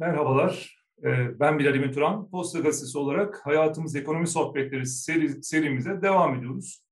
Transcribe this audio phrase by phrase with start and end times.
[0.00, 2.30] Merhabalar, ee, ben Bilal Emin Turan.
[2.30, 6.84] Posta Gazetesi olarak Hayatımız Ekonomi Sohbetleri seri, serimize devam ediyoruz.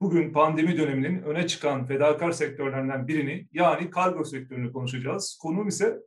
[0.00, 5.38] Bugün pandemi döneminin öne çıkan fedakar sektörlerinden birini yani kargo sektörünü konuşacağız.
[5.42, 5.98] Konuğum ise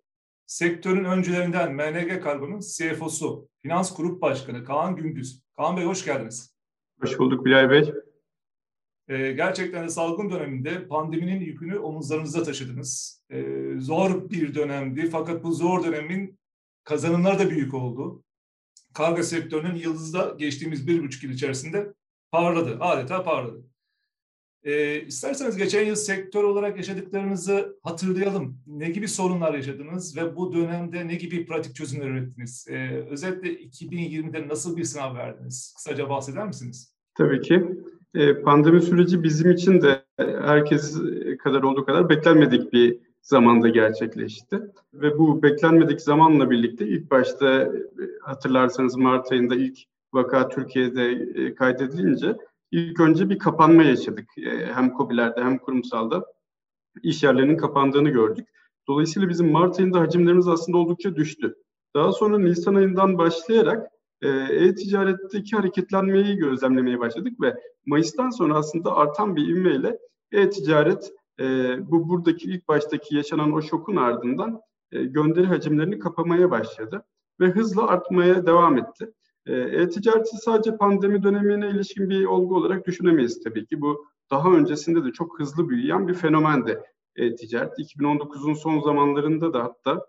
[0.46, 5.44] sektörün öncülerinden MNG Kargo'nun CFO'su, Finans Grup Başkanı Kaan Gündüz.
[5.58, 6.56] Kaan Bey hoş geldiniz.
[7.02, 7.94] Hoş bulduk Bilal Bey.
[9.08, 13.24] Ee, gerçekten de salgın döneminde pandeminin yükünü omuzlarınızda taşıdınız.
[13.30, 13.44] Ee,
[13.78, 16.39] zor bir dönemdi fakat bu zor dönemin
[16.90, 18.24] kazanımları da büyük oldu.
[18.94, 21.94] Kargo sektörünün yıldızı da geçtiğimiz bir buçuk yıl içerisinde
[22.32, 23.64] parladı, adeta parladı.
[24.64, 28.58] Ee, isterseniz geçen yıl sektör olarak yaşadıklarınızı hatırlayalım.
[28.68, 32.68] Ne gibi sorunlar yaşadınız ve bu dönemde ne gibi pratik çözümler ürettiniz?
[32.70, 35.74] Ee, özellikle 2020'de nasıl bir sınav verdiniz?
[35.78, 36.94] Kısaca bahseder misiniz?
[37.16, 37.66] Tabii ki.
[38.16, 40.98] Ee, pandemi süreci bizim için de herkes
[41.44, 44.62] kadar olduğu kadar beklenmedik bir zamanda gerçekleşti.
[44.94, 47.70] Ve bu beklenmedik zamanla birlikte ilk başta e,
[48.22, 49.80] hatırlarsanız Mart ayında ilk
[50.14, 52.38] vaka Türkiye'de e, kaydedilince
[52.72, 54.38] ilk önce bir kapanma yaşadık.
[54.38, 56.26] E, hem COBİ'lerde hem kurumsalda
[57.04, 58.48] iş yerlerinin kapandığını gördük.
[58.88, 61.56] Dolayısıyla bizim Mart ayında hacimlerimiz aslında oldukça düştü.
[61.96, 63.88] Daha sonra Nisan ayından başlayarak
[64.22, 70.00] e-ticaretteki hareketlenmeyi gözlemlemeye başladık ve Mayıs'tan sonra aslında artan bir ivmeyle
[70.32, 77.06] e-ticaret e, bu buradaki ilk baştaki yaşanan o şokun ardından e, gönderi hacimlerini kapamaya başladı
[77.40, 79.14] ve hızla artmaya devam etti.
[79.46, 83.82] E, e-ticareti sadece pandemi dönemine ilişkin bir olgu olarak düşünemeyiz tabii ki.
[83.82, 86.84] Bu daha öncesinde de çok hızlı büyüyen bir fenomendi
[87.16, 87.80] e-ticaret.
[87.80, 90.06] 2019'un son zamanlarında da hatta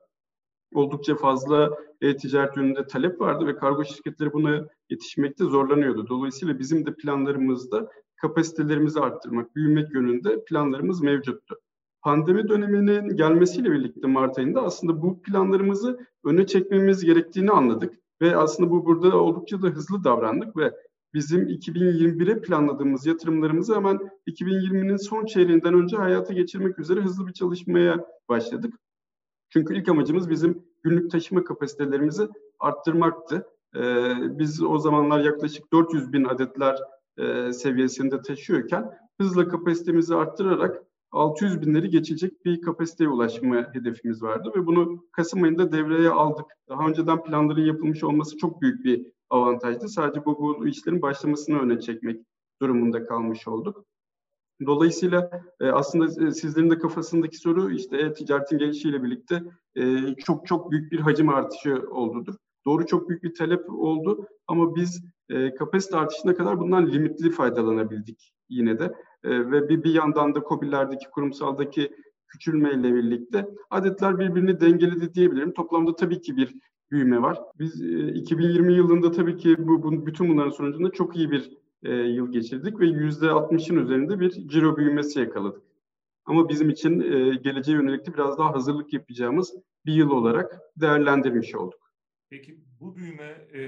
[0.74, 6.08] oldukça fazla e-ticaret yönünde talep vardı ve kargo şirketleri buna yetişmekte zorlanıyordu.
[6.08, 7.90] Dolayısıyla bizim de planlarımızda
[8.20, 11.60] kapasitelerimizi arttırmak, büyümek yönünde planlarımız mevcuttu.
[12.02, 18.70] Pandemi döneminin gelmesiyle birlikte Mart ayında aslında bu planlarımızı öne çekmemiz gerektiğini anladık ve aslında
[18.70, 20.72] bu burada oldukça da hızlı davrandık ve
[21.14, 28.06] bizim 2021'e planladığımız yatırımlarımızı hemen 2020'nin son çeyreğinden önce hayata geçirmek üzere hızlı bir çalışmaya
[28.28, 28.74] başladık.
[29.50, 33.46] Çünkü ilk amacımız bizim günlük taşıma kapasitelerimizi arttırmaktı.
[33.76, 36.78] Ee, biz o zamanlar yaklaşık 400 bin adetler
[37.20, 40.82] e, seviyesinde taşıyorken hızla kapasitemizi arttırarak
[41.12, 46.46] 600 binleri geçecek bir kapasiteye ulaşma hedefimiz vardı ve bunu Kasım ayında devreye aldık.
[46.68, 49.88] Daha önceden planların yapılmış olması çok büyük bir avantajdı.
[49.88, 52.20] Sadece bu, bu işlerin başlamasını öne çekmek
[52.62, 53.84] durumunda kalmış olduk.
[54.66, 59.42] Dolayısıyla e, aslında e, sizlerin de kafasındaki soru işte e-ticaretin gelişiyle birlikte
[60.24, 62.34] çok çok büyük bir hacim artışı oldudur.
[62.66, 68.32] Doğru çok büyük bir talep oldu ama biz e, kapasite artışına kadar bundan limitli faydalanabildik
[68.48, 68.84] yine de.
[69.24, 71.90] E, ve bir, bir yandan da COBİ'lerdeki kurumsaldaki
[72.28, 75.52] küçülmeyle birlikte adetler birbirini dengeledi diyebilirim.
[75.52, 76.54] Toplamda tabii ki bir
[76.90, 77.38] büyüme var.
[77.58, 81.50] Biz e, 2020 yılında tabii ki bu, bu bütün bunların sonucunda çok iyi bir
[81.82, 85.62] e, yıl geçirdik ve yüzde 60'ın üzerinde bir ciro büyümesi yakaladık.
[86.24, 89.54] Ama bizim için e, geleceğe yönelik de biraz daha hazırlık yapacağımız
[89.86, 91.79] bir yıl olarak değerlendirmiş olduk.
[92.30, 93.60] Peki bu büyüme e,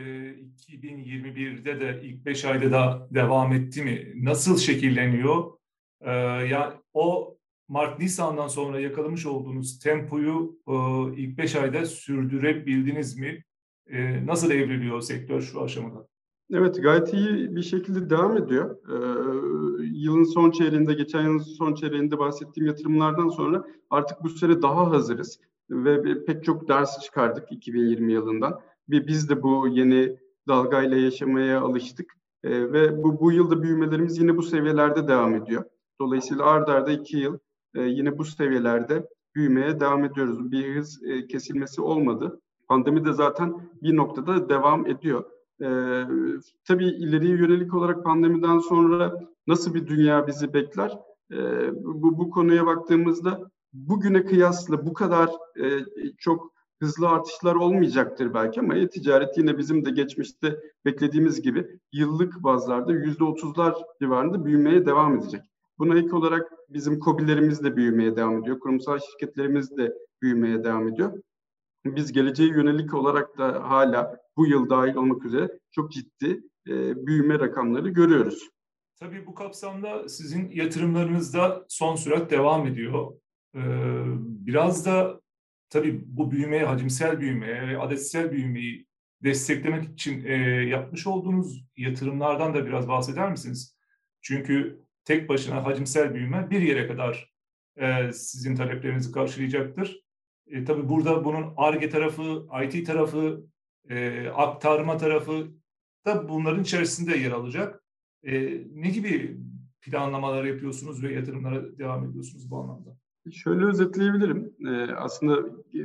[0.69, 4.13] 2021'de de ilk 5 ayda da devam etti mi?
[4.17, 5.53] Nasıl şekilleniyor?
[6.01, 6.11] E,
[6.47, 7.37] ya o
[7.69, 10.75] Mart Nisan'dan sonra yakalamış olduğunuz tempoyu e,
[11.17, 13.45] ilk 5 ayda sürdürebildiniz mi?
[13.87, 16.09] E, nasıl evriliyor sektör şu aşamada?
[16.53, 18.77] Evet gayet iyi bir şekilde devam ediyor.
[18.89, 24.91] Ee, yılın son çeyreğinde, geçen yılın son çeyreğinde bahsettiğim yatırımlardan sonra artık bu sene daha
[24.91, 25.41] hazırız
[25.71, 28.61] ve pek çok ders çıkardık 2020 yılından.
[28.91, 30.17] Ve biz de bu yeni
[30.49, 32.15] dalgayla yaşamaya alıştık.
[32.45, 35.65] E, ve bu, bu yılda büyümelerimiz yine bu seviyelerde devam ediyor.
[36.01, 37.39] Dolayısıyla ard arda iki yıl
[37.75, 40.53] e, yine bu seviyelerde büyümeye devam ediyoruz.
[40.53, 42.41] Bir hız e, kesilmesi olmadı.
[42.69, 45.25] Pandemi de zaten bir noktada devam ediyor.
[45.61, 45.69] E,
[46.65, 50.99] tabii ileriye yönelik olarak pandemiden sonra nasıl bir dünya bizi bekler?
[51.33, 51.37] E,
[51.85, 55.85] bu, bu konuya baktığımızda bugüne kıyasla bu kadar e,
[56.19, 56.53] çok
[56.83, 63.25] hızlı artışlar olmayacaktır belki ama e-ticaret yine bizim de geçmişte beklediğimiz gibi yıllık bazlarda yüzde
[63.25, 65.41] otuzlar civarında büyümeye devam edecek.
[65.79, 68.59] Buna ek olarak bizim COBİ'lerimiz de büyümeye devam ediyor.
[68.59, 71.23] Kurumsal şirketlerimiz de büyümeye devam ediyor.
[71.85, 77.39] Biz geleceğe yönelik olarak da hala bu yıl dahil olmak üzere çok ciddi e, büyüme
[77.39, 78.49] rakamları görüyoruz.
[79.01, 83.13] Tabii bu kapsamda sizin yatırımlarınız da son sürat devam ediyor.
[83.55, 83.61] Ee,
[84.19, 85.21] biraz da
[85.71, 88.87] tabii bu büyümeye, hacimsel büyümeye ve adetsel büyümeyi
[89.23, 90.35] desteklemek için e,
[90.69, 93.77] yapmış olduğunuz yatırımlardan da biraz bahseder misiniz?
[94.21, 97.33] Çünkü tek başına hacimsel büyüme bir yere kadar
[97.77, 100.01] e, sizin taleplerinizi karşılayacaktır.
[100.47, 103.47] E, tabii burada bunun ARGE tarafı, IT tarafı,
[103.89, 105.53] e, aktarma tarafı
[106.07, 107.85] da bunların içerisinde yer alacak.
[108.23, 108.33] E,
[108.73, 109.37] ne gibi
[109.81, 113.02] planlamalar yapıyorsunuz ve yatırımlara devam ediyorsunuz bu anlamda?
[113.31, 114.55] Şöyle özetleyebilirim.
[114.69, 115.39] Ee, aslında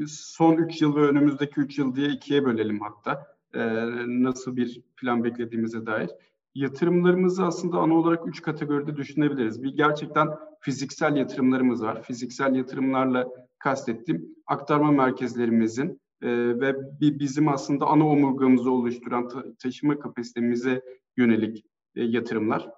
[0.07, 3.27] son 3 yıl ve önümüzdeki 3 yıl diye ikiye bölelim hatta.
[3.53, 3.59] Ee,
[4.07, 6.09] nasıl bir plan beklediğimize dair.
[6.55, 9.63] Yatırımlarımızı aslında ana olarak üç kategoride düşünebiliriz.
[9.63, 10.27] Bir gerçekten
[10.61, 12.03] fiziksel yatırımlarımız var.
[12.03, 13.27] Fiziksel yatırımlarla
[13.59, 16.29] kastettiğim aktarma merkezlerimizin e,
[16.59, 20.81] ve bir bizim aslında ana omurgamızı oluşturan ta- taşıma kapasitemize
[21.17, 22.69] yönelik e, yatırımlar.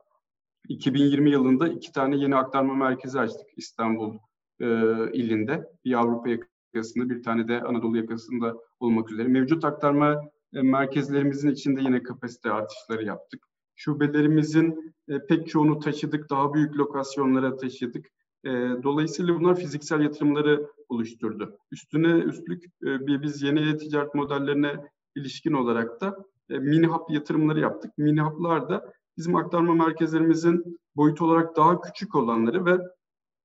[0.67, 4.17] 2020 yılında iki tane yeni aktarma merkezi açtık İstanbul
[4.59, 4.65] e,
[5.13, 5.63] ilinde.
[5.85, 9.27] Bir Avrupa yakasında, bir tane de Anadolu yakasında olmak üzere.
[9.27, 10.21] Mevcut aktarma
[10.53, 13.45] e, merkezlerimizin içinde yine kapasite artışları yaptık.
[13.75, 18.06] Şubelerimizin e, pek çoğunu taşıdık, daha büyük lokasyonlara taşıdık.
[18.45, 18.50] E,
[18.83, 21.57] dolayısıyla bunlar fiziksel yatırımları oluşturdu.
[21.71, 24.75] Üstüne üstlük e, biz yeni e-ticaret modellerine
[25.15, 26.17] ilişkin olarak da
[26.50, 27.97] e, mini hub yatırımları yaptık.
[27.97, 32.77] Mini hub'lar da bizim aktarma merkezlerimizin boyut olarak daha küçük olanları ve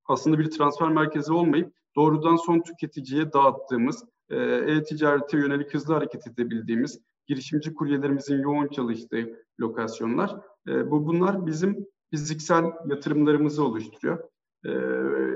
[0.07, 7.01] aslında bir transfer merkezi olmayıp doğrudan son tüketiciye dağıttığımız, e, e-ticarete yönelik hızlı hareket edebildiğimiz,
[7.27, 10.37] girişimci kuryelerimizin yoğun çalıştığı lokasyonlar.
[10.69, 14.19] E, bu bunlar bizim fiziksel yatırımlarımızı oluşturuyor.
[14.65, 14.71] E,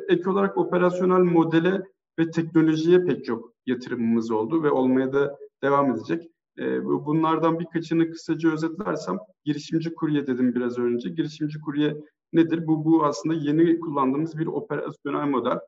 [0.09, 1.82] ek olarak operasyonel modele
[2.19, 6.31] ve teknolojiye pek çok yatırımımız oldu ve olmaya da devam edecek.
[6.82, 11.09] Bunlardan birkaçını kısaca özetlersem, girişimci kurye dedim biraz önce.
[11.11, 11.97] Girişimci kurye
[12.32, 12.66] nedir?
[12.66, 15.58] Bu, bu aslında yeni kullandığımız bir operasyonel model.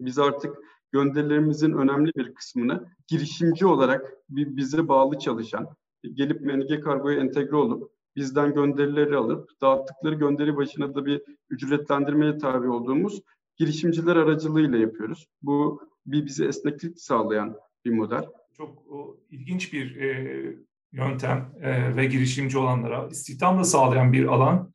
[0.00, 0.56] Biz artık
[0.92, 5.68] gönderilerimizin önemli bir kısmını girişimci olarak bize bağlı çalışan,
[6.14, 12.68] gelip MNG Kargo'ya entegre olup bizden gönderileri alıp dağıttıkları gönderi başına da bir ücretlendirmeye tabi
[12.68, 13.22] olduğumuz
[13.56, 15.26] girişimciler aracılığıyla yapıyoruz.
[15.42, 18.24] Bu bir bize esneklik sağlayan bir model.
[18.56, 20.56] Çok o, ilginç bir e,
[20.92, 24.72] yöntem e, ve girişimci olanlara istihdam da sağlayan bir alan.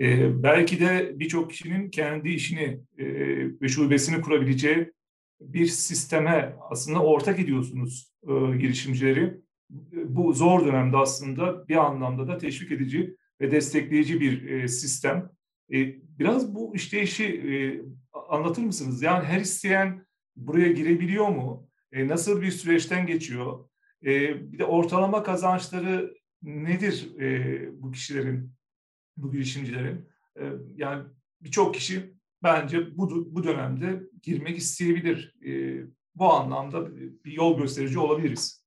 [0.00, 2.80] E, belki de birçok kişinin kendi işini
[3.62, 4.92] ve şubesini kurabileceği
[5.40, 9.40] bir sisteme aslında ortak ediyorsunuz e, girişimcileri.
[10.04, 15.30] Bu zor dönemde aslında bir anlamda da teşvik edici ve destekleyici bir e, sistem.
[15.72, 15.76] E,
[16.18, 17.52] biraz bu işleyişi e,
[18.28, 19.02] anlatır mısınız?
[19.02, 20.06] Yani her isteyen
[20.36, 21.68] buraya girebiliyor mu?
[21.92, 23.68] E, nasıl bir süreçten geçiyor?
[24.04, 24.12] E,
[24.52, 28.52] bir de ortalama kazançları nedir e, bu kişilerin,
[29.22, 30.08] bu girişimcilerin?
[30.40, 31.04] E, yani
[31.40, 35.34] birçok kişi bence bu, bu dönemde girmek isteyebilir.
[35.46, 35.82] E,
[36.14, 38.64] bu anlamda bir yol gösterici olabiliriz.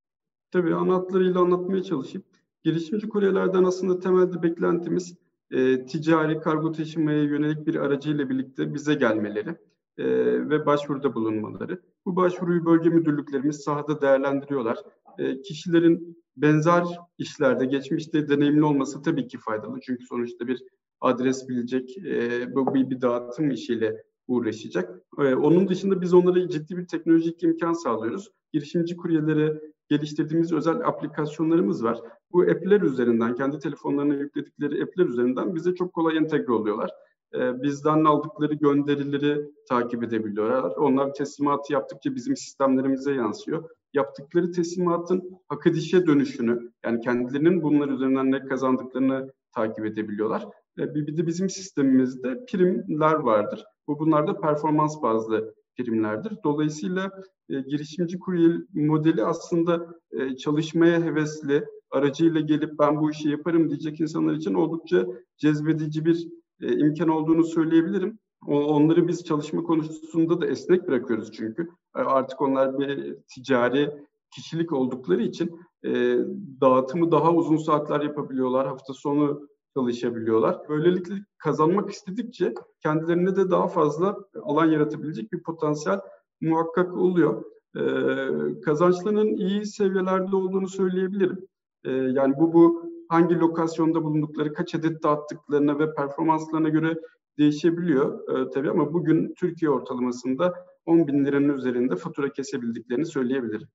[0.52, 0.96] Tabii ana
[1.40, 2.24] anlatmaya çalışayım.
[2.64, 5.18] Girişimci kuryelerden aslında temelde beklentimiz
[5.52, 9.50] e, ticari kargo taşımaya yönelik bir aracıyla birlikte bize gelmeleri
[9.98, 10.06] e,
[10.50, 11.82] ve başvuruda bulunmaları.
[12.06, 14.78] Bu başvuruyu bölge müdürlüklerimiz sahada değerlendiriyorlar.
[15.18, 16.84] E, kişilerin benzer
[17.18, 19.80] işlerde geçmişte deneyimli olması tabii ki faydalı.
[19.82, 20.64] Çünkü sonuçta bir
[21.02, 25.02] adres bilecek, e, bu bir, bir dağıtım işiyle uğraşacak.
[25.20, 28.32] E, onun dışında biz onlara ciddi bir teknolojik imkan sağlıyoruz.
[28.54, 32.00] Girişimci kuryelere geliştirdiğimiz özel aplikasyonlarımız var.
[32.32, 36.92] Bu app'ler üzerinden, kendi telefonlarına yükledikleri app'ler üzerinden bize çok kolay entegre oluyorlar.
[37.34, 40.76] Bizden aldıkları gönderileri takip edebiliyorlar.
[40.76, 43.70] Onlar teslimatı yaptıkça bizim sistemlerimize yansıyor.
[43.94, 50.48] Yaptıkları teslimatın hak edişe dönüşünü, yani kendilerinin bunlar üzerinden ne kazandıklarını takip edebiliyorlar.
[50.78, 53.64] Bir de bizim sistemimizde primler vardır.
[53.88, 56.38] Bu bunlar da performans bazlı primlerdir.
[56.44, 57.12] Dolayısıyla
[57.50, 64.00] e, girişimci kurye modeli aslında e, çalışmaya hevesli, aracıyla gelip ben bu işi yaparım diyecek
[64.00, 65.06] insanlar için oldukça
[65.38, 66.28] cezbedici bir
[66.62, 68.20] e, imkan olduğunu söyleyebilirim.
[68.48, 71.70] Onları biz çalışma konusunda da esnek bırakıyoruz çünkü.
[71.96, 73.92] E, artık onlar bir ticari
[74.36, 76.18] kişilik oldukları için e,
[76.62, 78.68] dağıtımı daha uzun saatler yapabiliyorlar.
[78.68, 80.60] Hafta sonu çalışabiliyorlar.
[80.70, 86.00] Böylelikle kazanmak istedikçe kendilerine de daha fazla alan yaratabilecek bir potansiyel
[86.42, 87.44] muhakkak oluyor.
[87.78, 91.48] Ee, kazançlarının iyi seviyelerde olduğunu söyleyebilirim.
[91.86, 96.96] Yani bu bu hangi lokasyonda bulundukları, kaç adet dağıttıklarına ve performanslarına göre
[97.42, 103.68] değişebiliyor e, tabii ama bugün Türkiye ortalamasında 10 bin liranın üzerinde fatura kesebildiklerini söyleyebilirim.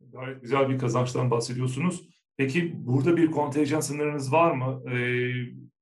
[0.00, 2.08] Gayet güzel bir kazançtan bahsediyorsunuz.
[2.36, 4.82] Peki burada bir kontenjan sınırınız var mı?
[4.90, 5.32] Ee,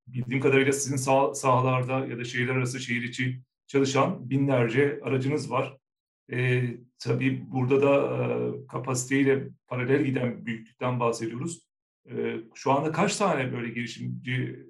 [0.06, 5.76] bildiğim kadarıyla sizin sah sahalarda ya da şehirler arası şehir içi çalışan binlerce aracınız var.
[6.32, 6.62] Ee,
[6.98, 11.60] tabii burada da e, kapasiteyle paralel giden büyüklükten bahsediyoruz.
[12.10, 14.66] Ee, şu anda kaç tane böyle girişimci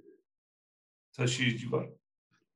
[1.13, 1.91] taşıyıcı var?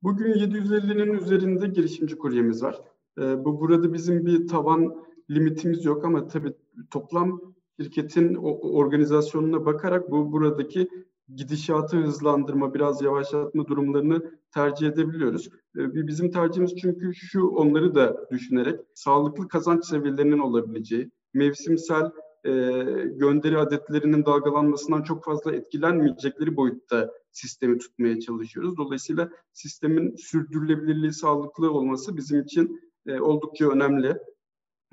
[0.05, 2.81] Bugün 750'nin üzerinde girişimci kuryemiz var.
[3.19, 4.95] E, bu burada bizim bir tavan
[5.31, 6.53] limitimiz yok ama tabii
[6.91, 7.41] toplam
[7.79, 10.89] şirketin organizasyonuna bakarak bu buradaki
[11.35, 15.49] gidişatı hızlandırma, biraz yavaşlatma durumlarını tercih edebiliyoruz.
[15.77, 22.11] Ee, bizim tercihimiz çünkü şu onları da düşünerek sağlıklı kazanç seviyelerinin olabileceği, mevsimsel
[22.43, 22.51] e,
[23.15, 28.77] gönderi adetlerinin dalgalanmasından çok fazla etkilenmeyecekleri boyutta sistemi tutmaya çalışıyoruz.
[28.77, 34.17] Dolayısıyla sistemin sürdürülebilirliği sağlıklı olması bizim için e, oldukça önemli.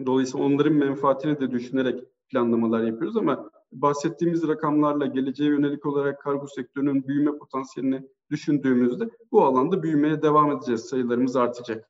[0.06, 7.08] Dolayısıyla onların menfaatini de düşünerek planlamalar yapıyoruz ama bahsettiğimiz rakamlarla geleceğe yönelik olarak kargo sektörünün
[7.08, 10.80] büyüme potansiyelini düşündüğümüzde bu alanda büyümeye devam edeceğiz.
[10.80, 11.88] Sayılarımız artacak.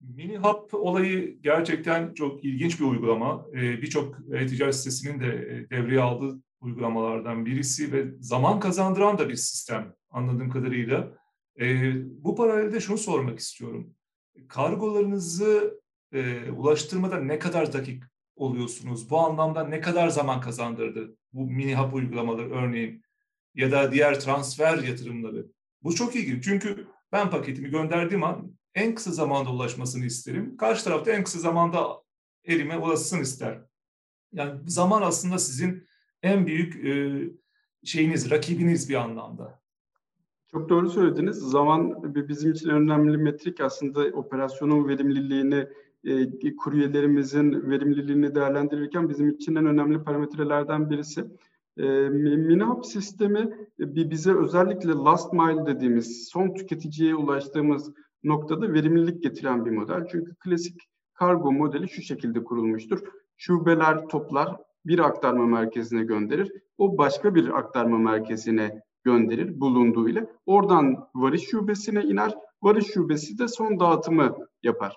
[0.00, 3.46] Mini Hub olayı gerçekten çok ilginç bir uygulama.
[3.52, 9.36] Ee, Birçok e-ticaret sitesinin de e, devreye aldığı uygulamalardan birisi ve zaman kazandıran da bir
[9.36, 11.18] sistem anladığım kadarıyla.
[11.60, 11.92] Ee,
[12.24, 13.94] bu paralelde şunu sormak istiyorum.
[14.48, 15.80] Kargolarınızı
[16.12, 18.02] e, ulaştırmada ne kadar dakik
[18.36, 19.10] oluyorsunuz?
[19.10, 23.02] Bu anlamda ne kadar zaman kazandırdı bu mini hap uygulamaları örneğin
[23.54, 25.46] ya da diğer transfer yatırımları?
[25.82, 30.56] Bu çok ilginç çünkü ben paketimi gönderdiğim an en kısa zamanda ulaşmasını isterim.
[30.56, 32.02] Karşı tarafta en kısa zamanda
[32.44, 33.60] elime ulaşsın ister.
[34.32, 35.87] Yani zaman aslında sizin
[36.22, 36.74] en büyük
[37.84, 39.60] şeyiniz, rakibiniz bir anlamda.
[40.50, 41.36] Çok doğru söylediniz.
[41.36, 45.66] Zaman bizim için önemli metrik aslında operasyonun verimliliğini
[46.56, 51.24] kuryelerimizin verimliliğini değerlendirirken bizim için en önemli parametrelerden birisi.
[51.78, 52.08] E,
[52.84, 57.92] sistemi bize özellikle last mile dediğimiz son tüketiciye ulaştığımız
[58.24, 60.06] noktada verimlilik getiren bir model.
[60.10, 63.00] Çünkü klasik kargo modeli şu şekilde kurulmuştur.
[63.36, 64.56] Şubeler toplar,
[64.86, 66.52] bir aktarma merkezine gönderir.
[66.78, 70.26] O başka bir aktarma merkezine gönderir bulunduğu ile.
[70.46, 72.34] Oradan varış şubesine iner.
[72.62, 74.96] Varış şubesi de son dağıtımı yapar.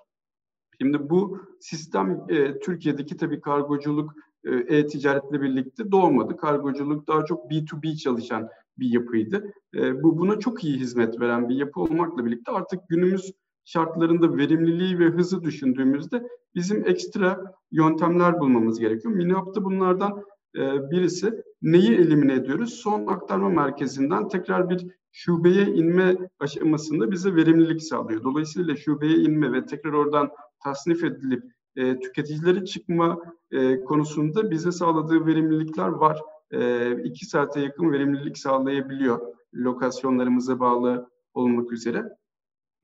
[0.81, 6.37] Şimdi bu sistem e, Türkiye'deki tabii kargoculuk e, e-ticaretle birlikte doğmadı.
[6.37, 9.53] Kargoculuk daha çok B2B çalışan bir yapıydı.
[9.75, 13.31] E, bu buna çok iyi hizmet veren bir yapı olmakla birlikte artık günümüz
[13.65, 19.13] şartlarında verimliliği ve hızı düşündüğümüzde bizim ekstra yöntemler bulmamız gerekiyor.
[19.13, 20.23] Minap'ta bunlardan
[20.55, 22.73] e, birisi neyi elimine ediyoruz?
[22.73, 28.23] Son aktarma merkezinden tekrar bir şubeye inme aşamasında bize verimlilik sağlıyor.
[28.23, 30.29] Dolayısıyla şubeye inme ve tekrar oradan
[30.63, 31.43] tasnif edilip
[31.75, 33.17] e, tüketicilere çıkma
[33.51, 36.21] e, konusunda bize sağladığı verimlilikler var.
[36.51, 39.19] E, iki saate yakın verimlilik sağlayabiliyor
[39.53, 42.03] lokasyonlarımıza bağlı olmak üzere.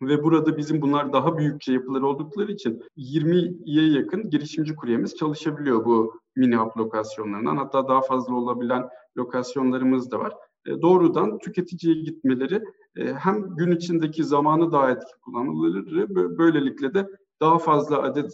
[0.02, 6.20] Ve burada bizim bunlar daha büyükçe yapılar oldukları için 20'ye yakın girişimci kuryemiz çalışabiliyor bu
[6.36, 7.58] mini hub lokasyonlarından.
[7.58, 10.34] Hatta daha fazla olabilen lokasyonlarımız da var.
[10.66, 12.64] E, doğrudan tüketiciye gitmeleri
[12.96, 17.08] e, hem gün içindeki zamanı daha etkili kullanmaları böylelikle de
[17.42, 18.34] daha fazla adet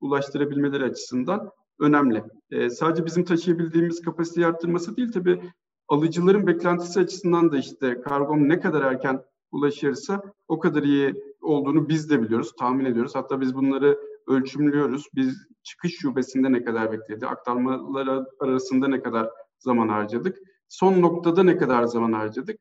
[0.00, 1.50] ulaştırabilmeleri açısından
[1.80, 2.24] önemli.
[2.50, 5.40] E, sadece bizim taşıyabildiğimiz kapasiteyi arttırması değil tabii
[5.88, 12.10] alıcıların beklentisi açısından da işte kargom ne kadar erken ulaşırsa o kadar iyi olduğunu biz
[12.10, 13.14] de biliyoruz, tahmin ediyoruz.
[13.14, 15.06] Hatta biz bunları ölçümlüyoruz.
[15.14, 20.38] Biz çıkış şubesinde ne kadar bekledi, aktarmalar arasında ne kadar zaman harcadık,
[20.68, 22.60] son noktada ne kadar zaman harcadık.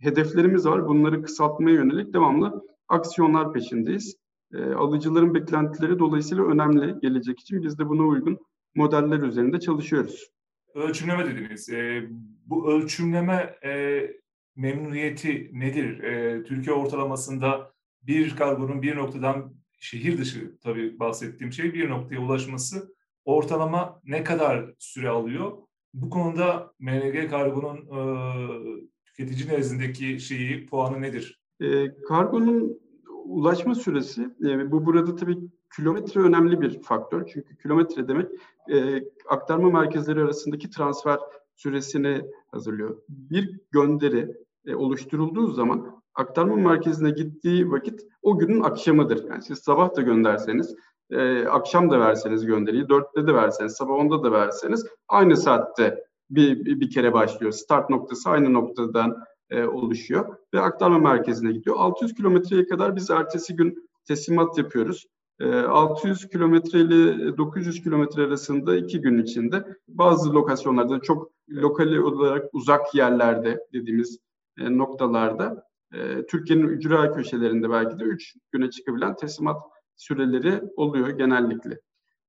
[0.00, 0.88] Hedeflerimiz var.
[0.88, 4.16] Bunları kısaltmaya yönelik devamlı aksiyonlar peşindeyiz.
[4.54, 7.62] E, alıcıların beklentileri dolayısıyla önemli gelecek için.
[7.62, 8.38] Biz de buna uygun
[8.74, 10.30] modeller üzerinde çalışıyoruz.
[10.74, 11.68] Ölçümleme dediniz.
[11.68, 12.08] E,
[12.46, 14.02] bu ölçümleme e,
[14.56, 16.02] memnuniyeti nedir?
[16.02, 22.94] E, Türkiye ortalamasında bir kargonun bir noktadan şehir dışı tabii bahsettiğim şey bir noktaya ulaşması
[23.24, 25.52] ortalama ne kadar süre alıyor?
[25.94, 28.00] Bu konuda MNG kargonun e,
[29.04, 31.40] tüketici nezdindeki şeyi, puanı nedir?
[31.60, 32.80] E, kargonun
[33.24, 35.38] ulaşma süresi, e, bu burada tabii
[35.76, 37.26] kilometre önemli bir faktör.
[37.32, 38.28] Çünkü kilometre demek
[38.72, 41.18] e, aktarma merkezleri arasındaki transfer
[41.56, 43.02] süresini hazırlıyor.
[43.08, 49.24] Bir gönderi e, oluşturulduğu zaman aktarma merkezine gittiği vakit o günün akşamıdır.
[49.24, 50.74] Yani siz sabah da gönderseniz,
[51.10, 56.64] e, akşam da verseniz gönderiyi, dörtte de verseniz, sabah onda da verseniz aynı saatte bir,
[56.64, 57.52] bir, bir kere başlıyor.
[57.52, 59.16] Start noktası aynı noktadan
[59.50, 61.76] e, oluşuyor ve aktarma merkezine gidiyor.
[61.78, 65.06] 600 kilometreye kadar biz ertesi gün teslimat yapıyoruz.
[65.42, 72.44] E, 600 kilometre ile 900 kilometre arasında iki gün içinde bazı lokasyonlarda çok lokal olarak
[72.52, 74.18] uzak yerlerde dediğimiz
[74.58, 79.62] e, noktalarda e, Türkiye'nin ücra köşelerinde belki de 3 güne çıkabilen teslimat
[79.96, 81.80] süreleri oluyor genellikle.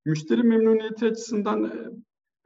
[0.05, 1.72] Müşteri memnuniyeti açısından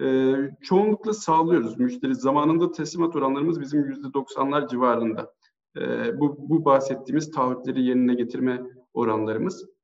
[0.01, 1.79] e, çoğunlukla sağlıyoruz.
[1.79, 5.33] Müşteri zamanında teslimat oranlarımız bizim yüzde doksanlar civarında.
[6.13, 8.61] Bu, bu bahsettiğimiz taahhütleri yerine getirme
[8.93, 9.76] oranlarımız.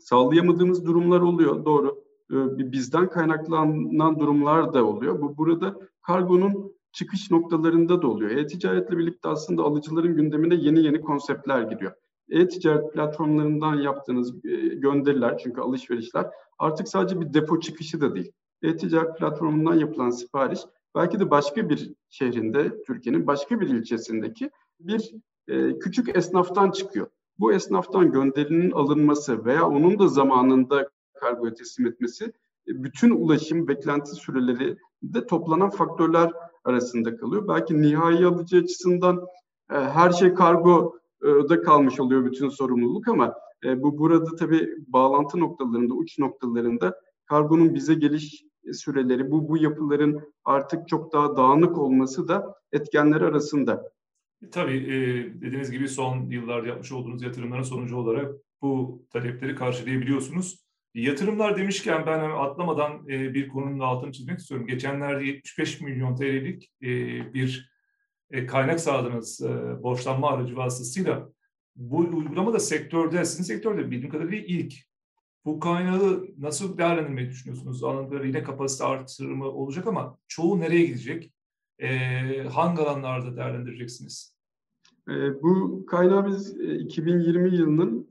[0.00, 2.04] Sağlayamadığımız durumlar oluyor, doğru.
[2.30, 5.22] E, bizden kaynaklanan durumlar da oluyor.
[5.22, 8.30] Bu burada kargonun çıkış noktalarında da oluyor.
[8.30, 11.92] E-ticaretle birlikte aslında alıcıların gündemine yeni yeni konseptler giriyor.
[12.30, 16.26] E-ticaret platformlarından yaptığınız e, gönderiler çünkü alışverişler
[16.58, 18.32] artık sadece bir depo çıkışı da değil.
[18.62, 20.60] E-ticaret platformundan yapılan sipariş
[20.94, 24.50] belki de başka bir şehrinde, Türkiye'nin başka bir ilçesindeki
[24.80, 25.14] bir
[25.48, 27.06] e, küçük esnaftan çıkıyor.
[27.38, 30.88] Bu esnaftan gönderinin alınması veya onun da zamanında
[31.20, 32.24] kargoya teslim etmesi
[32.68, 36.32] e, bütün ulaşım beklenti süreleri de toplanan faktörler
[36.64, 37.48] arasında kalıyor.
[37.48, 39.26] Belki nihai alıcı açısından
[39.70, 45.40] e, her şey kargo da kalmış oluyor bütün sorumluluk ama e, bu burada tabii bağlantı
[45.40, 52.28] noktalarında, uç noktalarında kargonun bize geliş süreleri, bu bu yapıların artık çok daha dağınık olması
[52.28, 53.92] da etkenler arasında.
[54.52, 54.96] Tabii e,
[55.40, 60.64] dediğiniz gibi son yıllarda yapmış olduğunuz yatırımların sonucu olarak bu talepleri karşılayabiliyorsunuz.
[60.94, 64.66] Yatırımlar demişken ben atlamadan e, bir konunun altını çizmek istiyorum.
[64.66, 66.88] Geçenlerde 75 milyon TL'lik e,
[67.34, 67.78] bir
[68.48, 69.42] kaynak sağladınız
[69.82, 71.28] borçlanma aracı vasıtasıyla.
[71.76, 74.74] Bu uygulama da sektörde, sizin sektörde bildiğim kadarıyla ilk.
[75.44, 77.84] Bu kaynağı nasıl değerlendirmeyi düşünüyorsunuz?
[77.84, 81.32] Anladığım yine kapasite artırımı olacak ama çoğu nereye gidecek?
[81.78, 81.88] E,
[82.42, 84.34] hangi alanlarda değerlendireceksiniz?
[85.08, 88.08] E, bu kaynağı biz 2020 yılının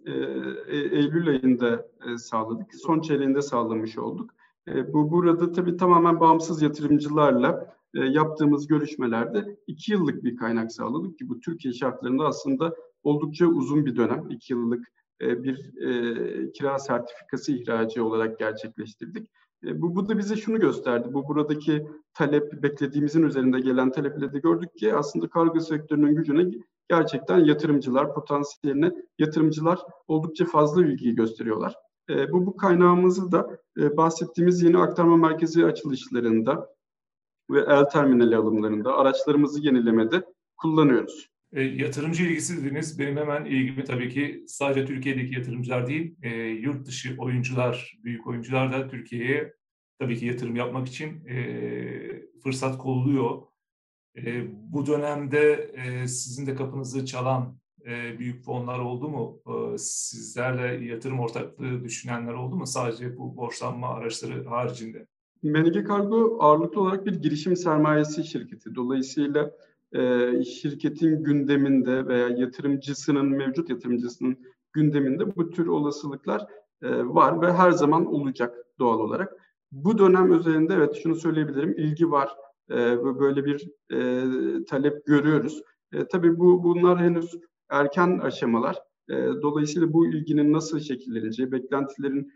[0.67, 2.75] Eylül ayında sağladık.
[2.75, 4.36] Son çeyreğinde sağlamış olduk.
[4.67, 11.29] Bu burada tabii tamamen bağımsız yatırımcılarla e, yaptığımız görüşmelerde iki yıllık bir kaynak sağladık ki
[11.29, 14.29] bu Türkiye şartlarında aslında oldukça uzun bir dönem.
[14.29, 14.88] iki yıllık
[15.21, 19.29] e, bir e, kira sertifikası ihracı olarak gerçekleştirdik.
[19.63, 21.13] E, bu, bu da bize şunu gösterdi.
[21.13, 26.51] Bu buradaki talep, beklediğimizin üzerinde gelen taleple de gördük ki aslında kargo sektörünün gücüne
[26.89, 31.75] gerçekten yatırımcılar, potansiyeline yatırımcılar oldukça fazla ilgiyi gösteriyorlar.
[32.09, 36.69] E, bu, bu kaynağımızı da e, bahsettiğimiz yeni aktarma merkezi açılışlarında
[37.51, 40.25] ve el terminali alımlarında araçlarımızı yenilemede
[40.58, 41.29] kullanıyoruz.
[41.53, 46.86] E, yatırımcı ilgisi dediğiniz benim hemen ilgimi tabii ki sadece Türkiye'deki yatırımcılar değil, e, yurt
[46.88, 49.53] dışı oyuncular, büyük oyuncular da Türkiye'ye
[49.99, 51.38] tabii ki yatırım yapmak için e,
[52.43, 53.41] fırsat kolluyor.
[54.17, 59.41] E, bu dönemde e, sizin de kapınızı çalan e, büyük fonlar oldu mu?
[59.47, 62.67] E, sizlerle yatırım ortaklığı düşünenler oldu mu?
[62.67, 65.07] Sadece bu borçlanma araçları haricinde.
[65.43, 68.75] Menege Kargo ağırlıklı olarak bir girişim sermayesi şirketi.
[68.75, 69.51] Dolayısıyla
[69.95, 74.38] e, şirketin gündeminde veya yatırımcısının, mevcut yatırımcısının
[74.73, 76.41] gündeminde bu tür olasılıklar
[76.82, 79.34] e, var ve her zaman olacak doğal olarak.
[79.71, 82.30] Bu dönem üzerinde evet şunu söyleyebilirim, ilgi var.
[82.71, 82.76] E,
[83.19, 85.62] böyle bir e, talep görüyoruz.
[85.93, 87.32] E, tabii bu bunlar henüz
[87.69, 88.76] erken aşamalar.
[89.10, 92.32] E, dolayısıyla bu ilginin nasıl şekilleneceği, beklentilerin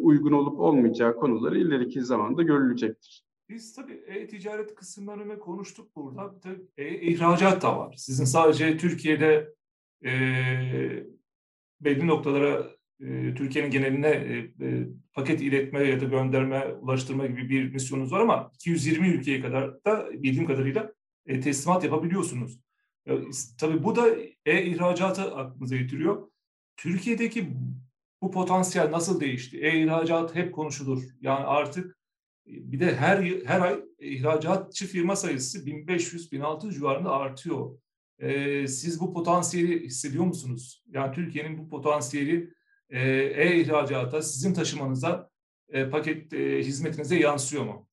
[0.00, 3.27] uygun olup olmayacağı konuları ileriki zamanda görülecektir.
[3.48, 6.40] Biz tabii e-ticaret kısımlarını konuştuk burada.
[6.40, 7.94] Tabii e-ihracat da var.
[7.96, 9.54] Sizin sadece Türkiye'de
[10.04, 10.10] e,
[11.80, 17.72] belli noktalara e, Türkiye'nin geneline e, e, paket iletme ya da gönderme, ulaştırma gibi bir
[17.72, 20.92] misyonunuz var ama 220 ülkeye kadar da bildiğim kadarıyla
[21.26, 22.60] e, teslimat yapabiliyorsunuz.
[23.06, 23.12] E,
[23.58, 24.08] tabii bu da
[24.46, 26.30] e-ihracatı aklımıza getiriyor.
[26.76, 27.50] Türkiye'deki
[28.22, 29.58] bu potansiyel nasıl değişti?
[29.58, 31.02] E-ihracat hep konuşulur.
[31.20, 31.97] Yani artık
[32.48, 37.78] bir de her her ay ihracatçı firma sayısı 1500-1600 civarında artıyor.
[38.18, 40.84] Ee, siz bu potansiyeli hissediyor musunuz?
[40.88, 42.54] Yani Türkiye'nin bu potansiyeli
[42.90, 45.30] e, e-ihracata, sizin taşımanıza,
[45.68, 47.88] e, paket e, hizmetinize yansıyor mu?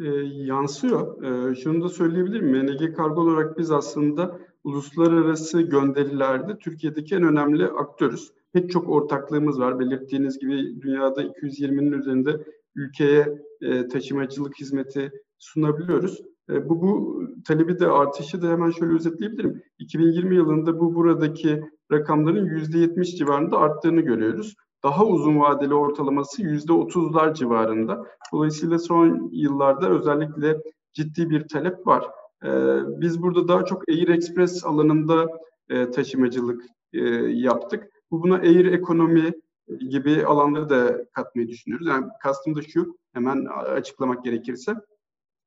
[0.00, 1.22] E, yansıyor.
[1.22, 2.50] E, şunu da söyleyebilirim.
[2.50, 9.78] MNG Kargo olarak biz aslında uluslararası gönderilerde Türkiye'deki en önemli aktörüz pek çok ortaklığımız var.
[9.78, 12.44] Belirttiğiniz gibi dünyada 220'nin üzerinde
[12.76, 16.20] ülkeye e, taşımacılık hizmeti sunabiliyoruz.
[16.50, 19.62] E, bu, bu talebi de artışı da hemen şöyle özetleyebilirim.
[19.78, 24.54] 2020 yılında bu buradaki rakamların %70 civarında arttığını görüyoruz.
[24.82, 28.06] Daha uzun vadeli ortalaması %30'lar civarında.
[28.32, 30.60] Dolayısıyla son yıllarda özellikle
[30.92, 32.04] ciddi bir talep var.
[32.44, 32.50] E,
[33.00, 35.26] biz burada daha çok Air Express alanında
[35.68, 37.88] e, taşımacılık e, yaptık.
[38.10, 39.32] Bu buna air ekonomi
[39.68, 41.86] gibi alanları da katmayı düşünüyoruz.
[41.86, 44.74] Yani kastım da şu, hemen açıklamak gerekirse.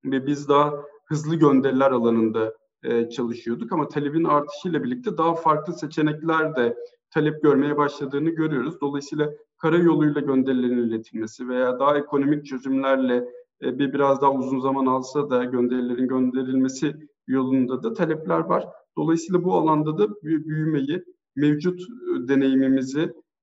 [0.06, 0.74] Ve biz daha
[1.06, 2.54] hızlı gönderiler alanında
[2.84, 6.78] e, çalışıyorduk ama talebin artışıyla birlikte daha farklı seçenekler de
[7.10, 8.82] talep görmeye başladığını görüyoruz.
[8.82, 13.16] Dolayısıyla karayoluyla gönderilerin iletilmesi veya daha ekonomik çözümlerle
[13.64, 16.96] e, bir biraz daha uzun zaman alsa da gönderilerin gönderilmesi
[17.28, 18.68] yolunda da talepler var.
[18.98, 21.04] Dolayısıyla bu alanda da büyümeyi
[21.36, 21.82] mevcut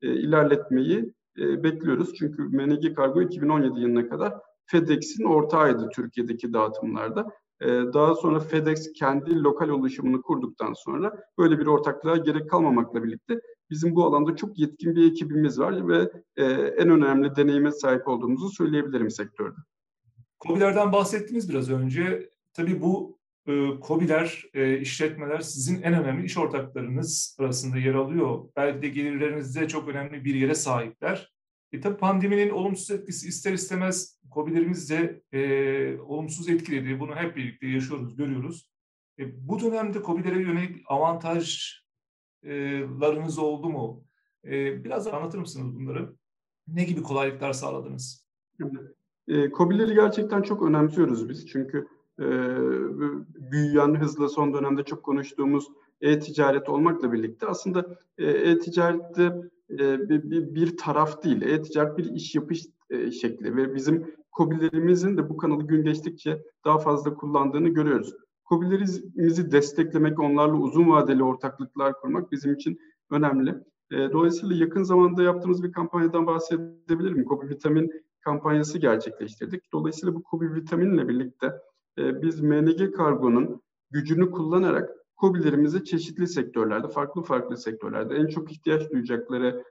[0.04, 2.14] e, ilerletmeyi bekliyoruz.
[2.14, 4.34] Çünkü MNG Kargo 2017 yılına kadar
[4.66, 7.30] FedEx'in ortağıydı Türkiye'deki dağıtımlarda.
[7.94, 13.40] Daha sonra FedEx kendi lokal oluşumunu kurduktan sonra böyle bir ortaklığa gerek kalmamakla birlikte
[13.70, 16.10] bizim bu alanda çok yetkin bir ekibimiz var ve
[16.76, 19.56] en önemli deneyime sahip olduğumuzu söyleyebilirim sektörde.
[20.40, 22.30] COBİ'lerden bahsettiniz biraz önce.
[22.52, 23.52] Tabii bu e,
[23.82, 28.44] COBİ'ler, e, işletmeler sizin en önemli iş ortaklarınız arasında yer alıyor.
[28.56, 31.34] Belki de gelirlerinizde çok önemli bir yere sahipler.
[31.72, 37.00] E tabii pandeminin olumsuz etkisi ister istemez COBİ'lerimiz de e, olumsuz etkiledi.
[37.00, 38.70] Bunu hep birlikte yaşıyoruz, görüyoruz.
[39.18, 44.04] E, bu dönemde COBİ'lere yönelik avantajlarınız oldu mu?
[44.44, 46.16] E, biraz anlatır mısınız bunları?
[46.68, 48.26] Ne gibi kolaylıklar sağladınız?
[49.28, 51.46] E, COBİ'leri gerçekten çok önemsiyoruz biz.
[51.46, 51.86] Çünkü
[52.20, 52.26] e,
[53.52, 55.68] büyüyen, hızla son dönemde çok konuştuğumuz
[56.00, 57.86] e-ticaret olmakla birlikte aslında
[58.18, 61.42] e, e-ticarette e, bir, bir taraf değil.
[61.42, 66.78] E-ticaret bir iş yapış e, şekli ve bizim COBİ'lerimizin de bu kanalı gün geçtikçe daha
[66.78, 68.14] fazla kullandığını görüyoruz.
[68.48, 72.78] COBİ'lerimizi desteklemek, onlarla uzun vadeli ortaklıklar kurmak bizim için
[73.10, 73.54] önemli.
[73.92, 77.24] E, dolayısıyla yakın zamanda yaptığımız bir kampanyadan bahsedebilirim.
[77.24, 79.72] COBİ Vitamin kampanyası gerçekleştirdik.
[79.72, 81.52] Dolayısıyla bu COBİ Vitamin'le birlikte
[81.98, 88.90] e, biz MNG Kargo'nun gücünü kullanarak COBİ'lerimizi çeşitli sektörlerde, farklı farklı sektörlerde, en çok ihtiyaç
[88.90, 89.64] duyacakları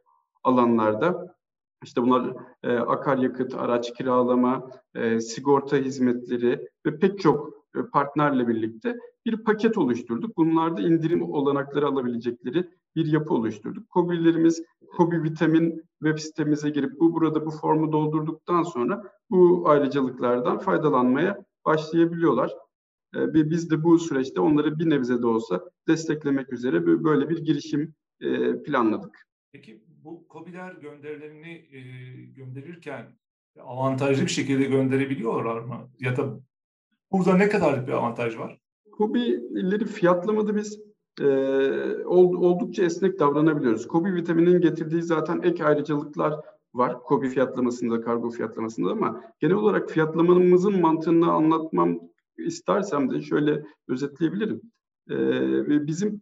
[0.44, 1.36] alanlarda
[1.84, 2.34] işte bunlar
[2.64, 9.78] e, akaryakıt, araç kiralama, e, sigorta hizmetleri ve pek çok e, partnerle birlikte bir paket
[9.78, 10.38] oluşturduk.
[10.38, 13.92] Bunlarda indirim olanakları alabilecekleri bir yapı oluşturduk.
[13.94, 14.64] COBİ'lerimiz
[14.98, 22.52] COBİ Vitamin web sitemize girip bu burada bu formu doldurduktan sonra bu ayrıcalıklardan faydalanmaya başlayabiliyorlar.
[23.16, 27.94] E, biz de bu süreçte onları bir nebze de olsa desteklemek üzere böyle bir girişim
[28.22, 29.28] e, planladık.
[29.52, 31.80] Peki bu COBİ'ler gönderilerini e,
[32.26, 33.16] gönderirken
[33.60, 35.90] avantajlı bir şekilde gönderebiliyorlar mı?
[36.00, 36.40] Ya da
[37.12, 38.60] burada ne kadar bir avantaj var?
[38.98, 40.80] COBİ'leri fiyatlamada biz
[41.22, 41.26] e,
[42.06, 43.88] oldukça esnek davranabiliyoruz.
[43.88, 46.40] COBİ vitaminin getirdiği zaten ek ayrıcalıklar
[46.74, 52.00] var COBİ fiyatlamasında, kargo fiyatlamasında ama genel olarak fiyatlamamızın mantığını anlatmam
[52.38, 54.62] istersem de şöyle özetleyebilirim.
[55.10, 56.20] Ee, bizim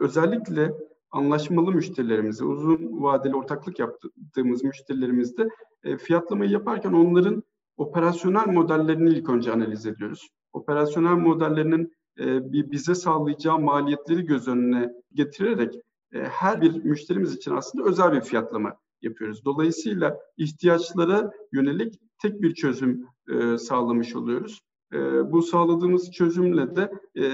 [0.00, 0.72] özellikle
[1.10, 5.48] anlaşmalı müşterilerimize, uzun vadeli ortaklık yaptığımız müşterilerimizde
[5.84, 7.42] e, fiyatlamayı yaparken onların
[7.76, 10.28] operasyonel modellerini ilk önce analiz ediyoruz.
[10.52, 15.74] Operasyonel modellerinin e, bize sağlayacağı maliyetleri göz önüne getirerek
[16.12, 19.44] e, her bir müşterimiz için aslında özel bir fiyatlama yapıyoruz.
[19.44, 24.60] Dolayısıyla ihtiyaçlara yönelik tek bir çözüm e, sağlamış oluyoruz.
[24.92, 24.98] E,
[25.32, 27.24] bu sağladığımız çözümle de e,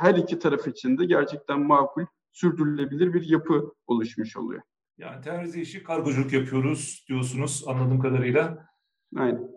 [0.00, 4.62] her iki taraf için de gerçekten makul, sürdürülebilir bir yapı oluşmuş oluyor.
[4.98, 8.66] Yani terzi işi kargoculuk yapıyoruz diyorsunuz anladığım kadarıyla.
[9.16, 9.48] Aynen.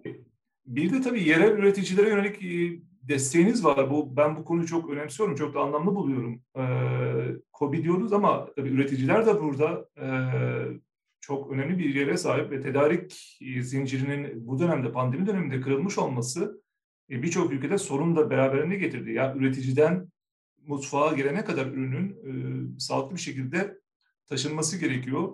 [0.66, 3.90] Bir de tabii yerel üreticilere yönelik e, desteğiniz var.
[3.90, 6.42] Bu ben bu konuyu çok önemsiyorum, çok da anlamlı buluyorum.
[6.58, 10.08] Ee, COBİ diyoruz ama tabii üreticiler de burada e,
[11.26, 16.62] çok önemli bir yere sahip ve tedarik e, zincirinin bu dönemde pandemi döneminde kırılmış olması
[17.10, 19.12] e, birçok ülkede sorun da beraberinde getirdi.
[19.12, 20.12] Ya yani üreticiden
[20.68, 23.80] mutfağa gelene kadar ürünün e, sağlıklı bir şekilde
[24.28, 25.34] taşınması gerekiyor.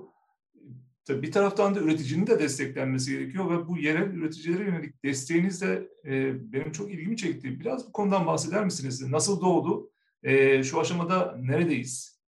[1.05, 5.89] Tabii bir taraftan da üreticinin de desteklenmesi gerekiyor ve bu yerel üreticilere yönelik desteğiniz de
[6.53, 7.59] benim çok ilgimi çekti.
[7.59, 9.01] Biraz bu konudan bahseder misiniz?
[9.09, 9.91] Nasıl doğdu?
[10.63, 12.21] Şu aşamada neredeyiz?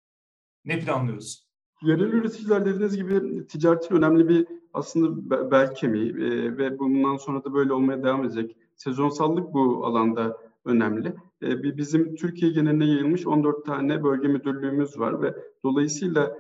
[0.66, 1.51] Ne planlıyoruz?
[1.84, 7.54] Yerel üreticiler dediğiniz gibi ticaretin önemli bir aslında bel kemiği e, ve bundan sonra da
[7.54, 8.58] böyle olmaya devam edecek.
[8.76, 11.16] Sezonsallık bu alanda önemli.
[11.44, 16.38] E, bizim Türkiye geneline yayılmış 14 tane bölge müdürlüğümüz var ve dolayısıyla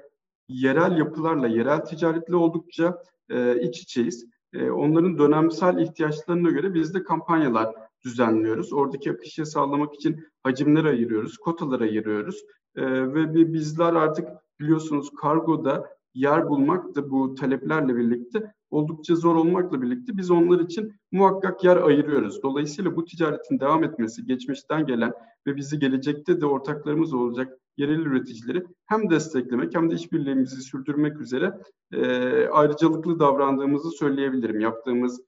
[0.49, 4.25] yerel yapılarla, yerel ticaretle oldukça e, iç içeyiz.
[4.53, 7.75] E, onların dönemsel ihtiyaçlarına göre biz de kampanyalar
[8.05, 8.73] düzenliyoruz.
[8.73, 12.43] Oradaki akışı sağlamak için hacimler ayırıyoruz, kotalar ayırıyoruz.
[12.75, 14.27] E, ve bizler artık
[14.61, 20.93] biliyorsunuz kargoda yer bulmak da bu taleplerle birlikte oldukça zor olmakla birlikte biz onlar için
[21.11, 22.43] muhakkak yer ayırıyoruz.
[22.43, 25.13] Dolayısıyla bu ticaretin devam etmesi, geçmişten gelen
[25.47, 31.61] ve bizi gelecekte de ortaklarımız olacak yerel üreticileri hem desteklemek hem de işbirliğimizi sürdürmek üzere
[31.93, 32.01] e,
[32.47, 34.59] ayrıcalıklı davrandığımızı söyleyebilirim.
[34.59, 35.21] Yaptığımız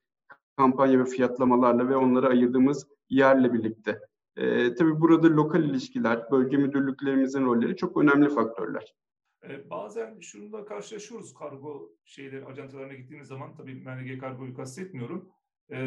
[0.56, 4.00] kampanya ve fiyatlamalarla ve onlara ayırdığımız yerle birlikte.
[4.36, 8.94] E, tabii burada lokal ilişkiler, bölge müdürlüklerimizin rolleri çok önemli faktörler.
[9.48, 15.28] E, bazen şununla karşılaşıyoruz kargo şeyleri, ajantalarına gittiğimiz zaman, tabii MNG kargoyu kastetmiyorum.
[15.70, 15.78] E,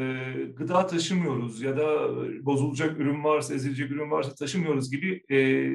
[0.55, 2.09] gıda taşımıyoruz ya da
[2.45, 5.69] bozulacak ürün varsa, ezilecek ürün varsa taşımıyoruz gibi e,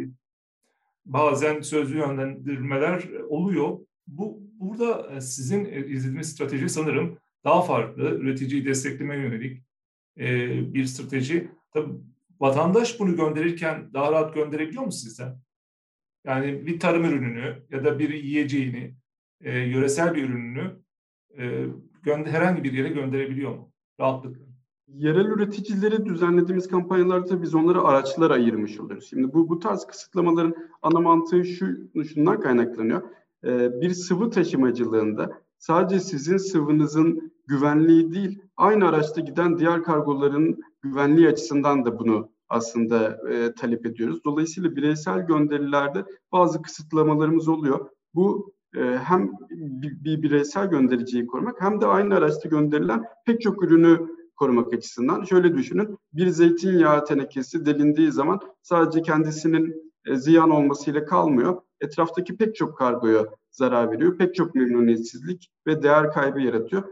[1.04, 3.78] bazen sözlü yönlendirmeler oluyor.
[4.06, 9.62] Bu, burada sizin izlediğiniz strateji sanırım daha farklı, üreticiyi desteklemeye yönelik
[10.74, 11.50] bir strateji.
[11.72, 11.92] Tabii
[12.40, 15.38] vatandaş bunu gönderirken daha rahat gönderebiliyor mu sizden?
[16.24, 18.94] Yani bir tarım ürününü ya da bir yiyeceğini,
[19.40, 20.70] yöresel bir ürününü
[22.06, 24.44] herhangi bir yere gönderebiliyor mu rahatlıkla?
[24.88, 29.06] Yerel üreticileri düzenlediğimiz kampanyalarda biz onlara araçlar ayırmış oluyoruz.
[29.10, 31.66] Şimdi bu, bu tarz kısıtlamaların ana mantığı şu,
[32.14, 33.02] şundan kaynaklanıyor.
[33.44, 41.28] Ee, bir sıvı taşımacılığında sadece sizin sıvınızın güvenliği değil, aynı araçta giden diğer kargoların güvenliği
[41.28, 44.24] açısından da bunu aslında e, talep ediyoruz.
[44.24, 47.88] Dolayısıyla bireysel gönderilerde bazı kısıtlamalarımız oluyor.
[48.14, 53.62] Bu e, hem bir, bir bireysel göndericiyi korumak hem de aynı araçta gönderilen pek çok
[53.64, 55.24] ürünü korumak açısından.
[55.24, 61.62] Şöyle düşünün, bir zeytinyağı tenekesi delindiği zaman sadece kendisinin e, ziyan olmasıyla kalmıyor.
[61.80, 66.82] Etraftaki pek çok kargoya zarar veriyor, pek çok memnuniyetsizlik ve değer kaybı yaratıyor.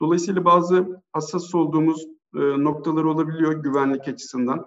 [0.00, 4.66] Dolayısıyla bazı hassas olduğumuz e, noktalar olabiliyor güvenlik açısından.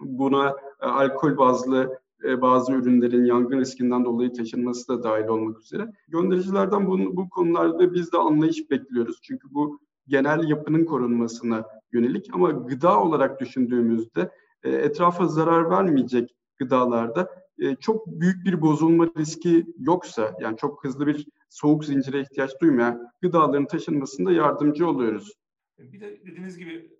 [0.00, 5.92] Buna e, alkol bazlı e, bazı ürünlerin yangın riskinden dolayı taşınması da dahil olmak üzere.
[6.08, 9.18] Göndericilerden bu, bu konularda biz de anlayış bekliyoruz.
[9.22, 14.30] Çünkü bu genel yapının korunmasına yönelik ama gıda olarak düşündüğümüzde
[14.62, 17.44] e, etrafa zarar vermeyecek gıdalarda
[17.80, 23.66] çok büyük bir bozulma riski yoksa yani çok hızlı bir soğuk zincire ihtiyaç duymayan gıdaların
[23.66, 25.32] taşınmasında yardımcı oluyoruz.
[25.78, 26.90] Bir de dediğiniz gibi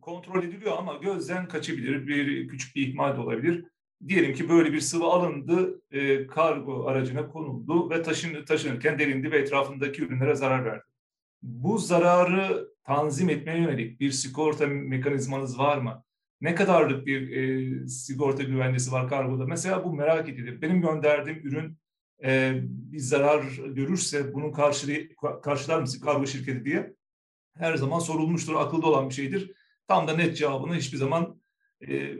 [0.00, 3.64] kontrol ediliyor ama gözden kaçabilir, bir küçük bir ihmal de olabilir.
[4.08, 9.38] Diyelim ki böyle bir sıvı alındı, e, kargo aracına konuldu ve taşın, taşınırken delindi ve
[9.38, 10.84] etrafındaki ürünlere zarar verdi.
[11.42, 16.04] Bu zararı tanzim etmeye yönelik bir sigorta mekanizmanız var mı?
[16.40, 19.46] Ne kadarlık bir e, sigorta güvencesi var kargoda?
[19.46, 20.62] Mesela bu merak edilir.
[20.62, 21.78] Benim gönderdiğim ürün
[22.24, 25.08] e, bir zarar görürse karşılığı,
[25.42, 26.94] karşılar mısın kargo şirketi diye
[27.54, 29.52] her zaman sorulmuştur, akılda olan bir şeydir.
[29.88, 31.40] Tam da net cevabını hiçbir zaman
[31.88, 32.14] e,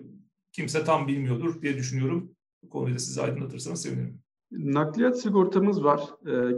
[0.52, 2.32] kimse tam bilmiyordur diye düşünüyorum.
[2.62, 4.22] Bu konuyu da size aydınlatırsanız sevinirim.
[4.50, 6.00] Nakliyat sigortamız var.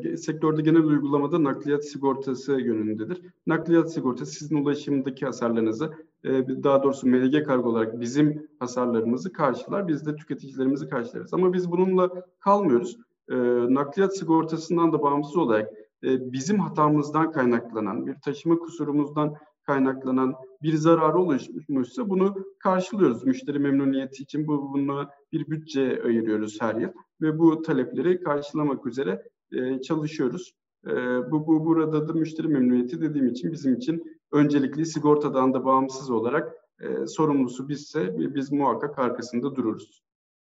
[0.05, 3.23] E, sektörde genel uygulamada nakliyat sigortası yönündedir.
[3.47, 5.93] Nakliyat sigortası sizin ulaşımdaki hasarlarınızı,
[6.25, 6.31] e,
[6.63, 9.89] daha doğrusu MLG kargo olarak bizim hasarlarımızı karşılar.
[9.89, 11.35] Biz de tüketicilerimizi karşılarız.
[11.35, 12.99] Ama biz bununla kalmıyoruz.
[13.31, 13.35] E,
[13.75, 15.73] nakliyat sigortasından da bağımsız olarak
[16.05, 19.35] e, bizim hatamızdan kaynaklanan, bir taşıma kusurumuzdan
[19.67, 23.25] kaynaklanan bir zararı oluşmuşsa bunu karşılıyoruz.
[23.25, 29.23] Müşteri memnuniyeti için bu bunu bir bütçe ayırıyoruz her yıl ve bu talepleri karşılamak üzere
[29.53, 30.55] e, çalışıyoruz.
[30.87, 30.93] E,
[31.31, 36.53] bu, bu burada da müşteri memnuniyeti dediğim için bizim için öncelikli sigortadan da bağımsız olarak
[36.81, 40.03] e, sorumlusu bizse biz muhakkak arkasında dururuz.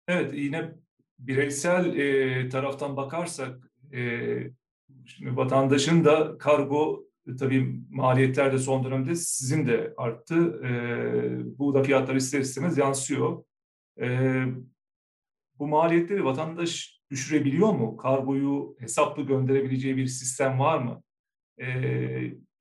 [0.08, 0.76] Evet yine
[1.20, 4.00] bireysel e, taraftan bakarsak e,
[5.06, 10.62] şimdi vatandaşın da kargo e, tabii maliyetler de son dönemde sizin de arttı.
[10.66, 13.44] E, bu da fiyatlar ister istemez yansıyor.
[14.02, 14.42] E,
[15.60, 17.98] bu maliyetleri vatandaş düşürebiliyor mu?
[17.98, 21.04] Kargoyu hesaplı gönderebileceği bir sistem var mı?
[21.62, 21.68] E,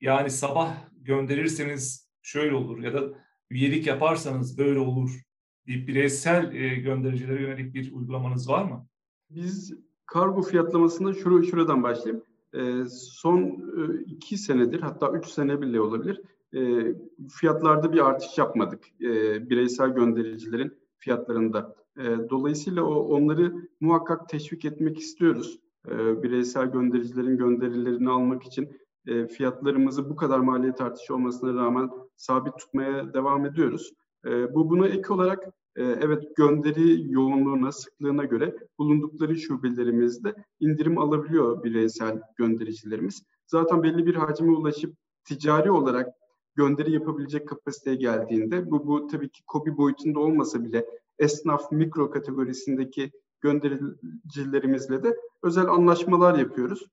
[0.00, 3.02] yani sabah gönderirseniz şöyle olur ya da
[3.50, 5.20] üyelik yaparsanız böyle olur
[5.66, 8.86] deyip bireysel e, göndericilere yönelik bir uygulamanız var mı?
[9.30, 9.74] Biz
[10.12, 16.22] kargo fiyatlamasında şur şuradan başlayayım e, son e, iki senedir hatta üç sene bile olabilir
[16.54, 16.94] e,
[17.30, 19.10] fiyatlarda bir artış yapmadık e,
[19.50, 21.74] bireysel göndericilerin fiyatlarında.
[21.98, 25.58] E, dolayısıyla o, onları muhakkak teşvik etmek istiyoruz.
[25.88, 32.58] E, bireysel göndericilerin gönderilerini almak için e, fiyatlarımızı bu kadar maliyet artışı olmasına rağmen sabit
[32.58, 33.92] tutmaya devam ediyoruz.
[34.26, 35.44] E, bu buna ek olarak
[35.76, 43.22] ee, evet gönderi yoğunluğuna, sıklığına göre bulundukları şubelerimizde indirim alabiliyor bireysel göndericilerimiz.
[43.46, 46.08] Zaten belli bir hacme ulaşıp ticari olarak
[46.54, 50.86] gönderi yapabilecek kapasiteye geldiğinde bu, bu tabii ki kobi boyutunda olmasa bile
[51.18, 56.86] esnaf mikro kategorisindeki göndericilerimizle de özel anlaşmalar yapıyoruz.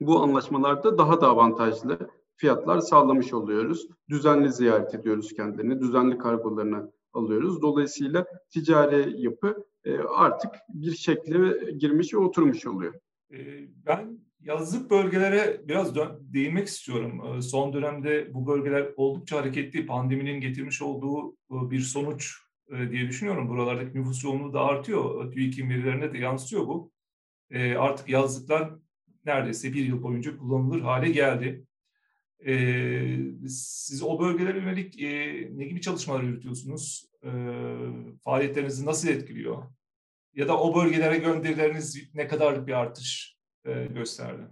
[0.00, 1.98] Bu anlaşmalarda daha da avantajlı
[2.36, 3.88] fiyatlar sağlamış oluyoruz.
[4.08, 7.62] Düzenli ziyaret ediyoruz kendilerini, düzenli kargolarını alıyoruz.
[7.62, 12.94] Dolayısıyla ticari yapı e, artık bir şekle girmiş ve oturmuş oluyor.
[13.32, 13.38] E,
[13.86, 17.36] ben yazlık bölgelere biraz değinmek istiyorum.
[17.36, 19.86] E, son dönemde bu bölgeler oldukça hareketli.
[19.86, 22.36] Pandeminin getirmiş olduğu bir sonuç
[22.70, 23.48] diye düşünüyorum.
[23.48, 25.32] Buralardaki nüfus yoğunluğu da artıyor.
[25.32, 26.92] TÜİK'in verilerine de yansıyor bu.
[27.78, 28.70] Artık yazlıklar
[29.24, 31.66] neredeyse bir yıl boyunca kullanılır hale geldi.
[32.46, 35.08] E, siz o bölgelere yönelik e,
[35.52, 37.10] ne gibi çalışmalar yürütüyorsunuz?
[37.24, 37.30] E,
[38.24, 39.62] faaliyetlerinizi nasıl etkiliyor?
[40.34, 44.42] Ya da o bölgelere gönderileriniz ne kadar bir artış e, gösterdi.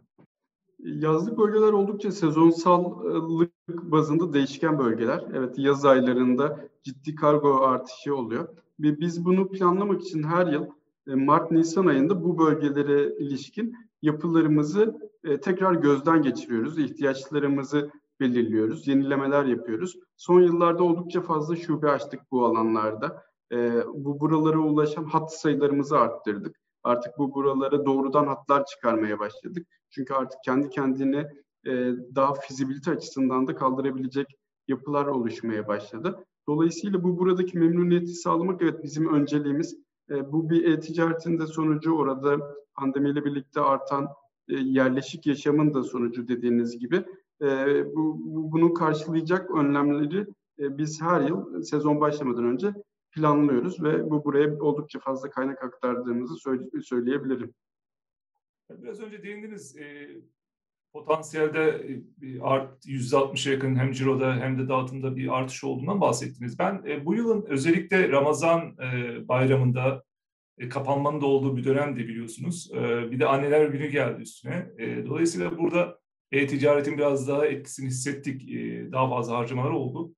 [0.79, 5.25] Yazlık bölgeler oldukça sezonsallık bazında değişken bölgeler.
[5.35, 8.49] Evet yaz aylarında ciddi kargo artışı oluyor.
[8.81, 10.67] Ve biz bunu planlamak için her yıl
[11.15, 16.79] Mart-Nisan ayında bu bölgelere ilişkin yapılarımızı e, tekrar gözden geçiriyoruz.
[16.79, 17.91] İhtiyaçlarımızı
[18.21, 19.99] belirliyoruz, yenilemeler yapıyoruz.
[20.17, 23.23] Son yıllarda oldukça fazla şube açtık bu alanlarda.
[23.53, 26.57] E, bu buralara ulaşan hat sayılarımızı arttırdık.
[26.83, 29.67] Artık bu buralara doğrudan hatlar çıkarmaya başladık.
[29.91, 31.33] Çünkü artık kendi kendine
[31.67, 31.73] e,
[32.15, 34.27] daha fizibilite açısından da kaldırabilecek
[34.69, 36.25] yapılar oluşmaya başladı.
[36.49, 39.88] Dolayısıyla bu buradaki memnuniyeti sağlamak evet bizim önceliğimiz.
[40.11, 44.09] E, bu bir e-ticaretin de sonucu orada pandemiyle birlikte artan
[44.49, 47.05] e, yerleşik yaşamın da sonucu dediğiniz gibi.
[47.43, 47.47] E,
[47.97, 50.27] bu, bu bunu karşılayacak önlemleri
[50.59, 52.75] biz her yıl sezon başlamadan önce
[53.11, 57.55] planlıyoruz ve bu buraya oldukça fazla kaynak aktardığımızı söyle, söyleyebilirim.
[58.71, 59.77] Biraz önce değindiniz
[61.05, 61.87] potansiyelde
[62.21, 66.59] bir art %60'a yakın hem ciroda hem de dağıtımda bir artış olduğundan bahsettiniz.
[66.59, 70.05] Ben e, bu yılın özellikle Ramazan e, bayramında
[70.59, 72.71] e, kapanmanın da olduğu bir dönemdi biliyorsunuz.
[72.75, 74.67] E, bir de anneler günü geldi üstüne.
[74.79, 75.99] E, dolayısıyla burada
[76.33, 78.51] e-ticaretin biraz daha etkisini hissettik.
[78.51, 80.15] E, daha fazla harcamalar oldu.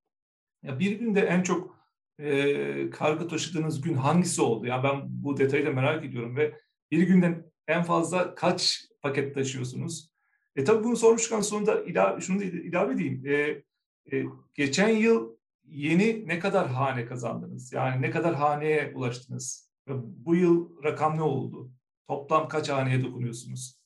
[0.62, 1.76] Ya bir günde en çok
[2.18, 4.66] e, kargo taşıdığınız gün hangisi oldu?
[4.66, 6.54] Ya yani ben bu detayı da merak ediyorum ve
[6.90, 10.09] bir günden en fazla kaç paket taşıyorsunuz?
[10.56, 13.26] E tabii bunu sormuşken sonunda ilave, şunu da ilave edeyim.
[13.26, 13.62] E,
[14.12, 17.72] e, geçen yıl yeni ne kadar hane kazandınız?
[17.72, 19.70] Yani ne kadar haneye ulaştınız?
[19.96, 21.70] Bu yıl rakam ne oldu?
[22.08, 23.80] Toplam kaç haneye dokunuyorsunuz?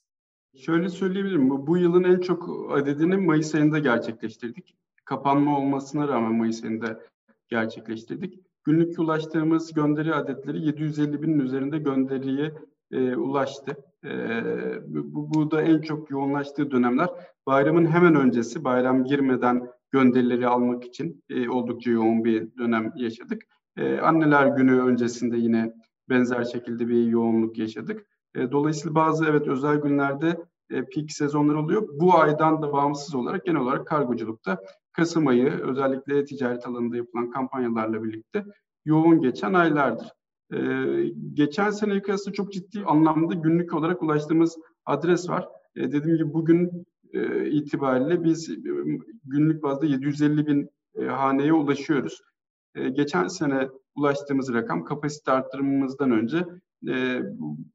[0.57, 1.67] Şöyle söyleyebilirim.
[1.67, 4.77] Bu, yılın en çok adedini Mayıs ayında gerçekleştirdik.
[5.05, 7.01] Kapanma olmasına rağmen Mayıs ayında
[7.49, 8.41] gerçekleştirdik.
[8.65, 12.53] Günlük ulaştığımız gönderi adetleri 750 binin üzerinde gönderiye
[12.93, 13.77] e, ulaştı.
[14.05, 14.45] E,
[14.87, 17.09] bu, bu da en çok yoğunlaştığı dönemler.
[17.47, 23.43] Bayramın hemen öncesi, bayram girmeden gönderileri almak için e, oldukça yoğun bir dönem yaşadık.
[23.77, 25.75] E, anneler günü öncesinde yine
[26.09, 28.07] benzer şekilde bir yoğunluk yaşadık.
[28.35, 30.37] E, dolayısıyla bazı evet özel günlerde
[30.71, 31.89] e, peak sezonlar oluyor.
[31.93, 34.59] Bu aydan da bağımsız olarak genel olarak kargoculukta
[34.93, 38.45] Kasım ayı özellikle ticaret alanında yapılan kampanyalarla birlikte
[38.85, 40.13] yoğun geçen aylardır.
[40.53, 45.49] Ee, geçen sene kıyasla çok ciddi anlamda günlük olarak ulaştığımız adres var.
[45.77, 48.55] Ee, dediğim gibi bugün e, itibariyle biz e,
[49.25, 52.21] günlük bazda 750 bin e, haneye ulaşıyoruz.
[52.75, 56.47] E, geçen sene ulaştığımız rakam kapasite arttırmamızdan önce
[56.89, 57.23] e,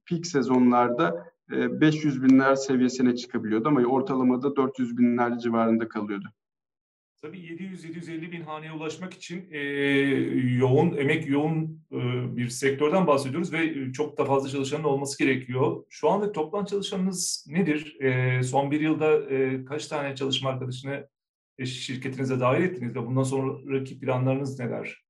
[0.10, 6.27] peak sezonlarda e, 500 binler seviyesine çıkabiliyordu ama ortalamada 400 binler civarında kalıyordu.
[7.21, 9.60] Tabii 700-750 bin haneye ulaşmak için e,
[10.58, 11.97] yoğun, emek yoğun e,
[12.38, 15.84] bir sektörden bahsediyoruz ve çok da fazla çalışanın olması gerekiyor.
[15.89, 17.97] Şu anda toplam çalışanınız nedir?
[18.01, 21.08] E, son bir yılda e, kaç tane çalışma arkadaşını
[21.65, 25.03] şirketinize dahil ettiniz ve bundan sonraki planlarınız neler?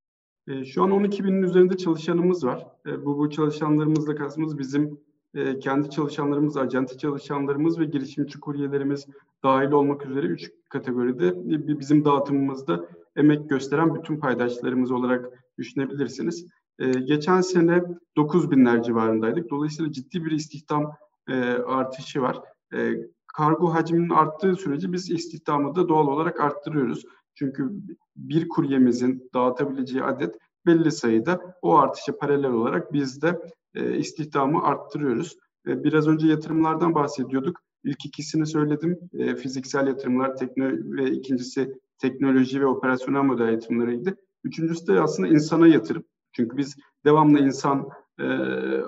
[0.48, 2.67] E, şu an 12 binin üzerinde çalışanımız var.
[2.86, 5.00] E, bu, bu çalışanlarımızla kastımız bizim
[5.34, 9.08] e, kendi çalışanlarımız, acente çalışanlarımız ve girişimci kuryelerimiz
[9.44, 11.34] dahil olmak üzere üç kategoride
[11.80, 15.26] bizim dağıtımımızda emek gösteren bütün paydaşlarımız olarak
[15.58, 16.46] düşünebilirsiniz.
[16.80, 17.84] E, geçen sene
[18.18, 19.50] 9 binler civarındaydık.
[19.50, 20.92] Dolayısıyla ciddi bir istihdam
[21.30, 22.42] e, artışı var.
[22.74, 22.94] E,
[23.28, 27.06] kargo hacminin arttığı sürece biz istihdamı da doğal olarak arttırıyoruz.
[27.36, 27.72] Çünkü
[28.15, 33.42] bir kuryemizin dağıtabileceği adet belli sayıda o artışa paralel olarak biz de
[33.76, 35.38] e, istihdamı arttırıyoruz.
[35.68, 37.60] E, biraz önce yatırımlardan bahsediyorduk.
[37.84, 39.00] İlk ikisini söyledim.
[39.14, 44.18] E, fiziksel yatırımlar tekno ve ikincisi teknoloji ve operasyonel model yatırımlarıydı.
[44.44, 46.04] Üçüncüsü de aslında insana yatırım.
[46.32, 48.26] Çünkü biz devamlı insan e,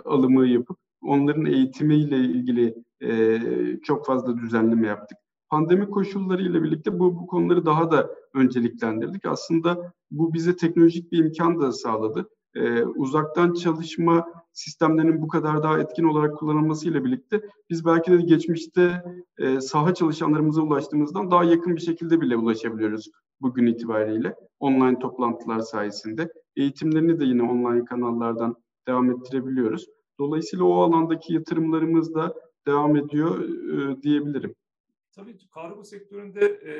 [0.06, 2.76] alımı yapıp onların eğitimiyle ilgili
[3.84, 5.17] çok fazla düzenleme yaptık.
[5.50, 9.26] Pandemi koşulları ile birlikte bu, bu konuları daha da önceliklendirdik.
[9.26, 12.30] Aslında bu bize teknolojik bir imkan da sağladı.
[12.55, 18.17] Ee, uzaktan çalışma sistemlerinin bu kadar daha etkin olarak kullanılması ile birlikte biz belki de
[18.17, 19.04] geçmişte
[19.37, 26.31] e, saha çalışanlarımıza ulaştığımızdan daha yakın bir şekilde bile ulaşabiliyoruz bugün itibariyle online toplantılar sayesinde.
[26.56, 28.56] Eğitimlerini de yine online kanallardan
[28.87, 29.87] devam ettirebiliyoruz.
[30.19, 32.35] Dolayısıyla o alandaki yatırımlarımız da
[32.67, 34.56] devam ediyor e, diyebilirim.
[35.12, 36.73] Tabii kargo sektöründe e,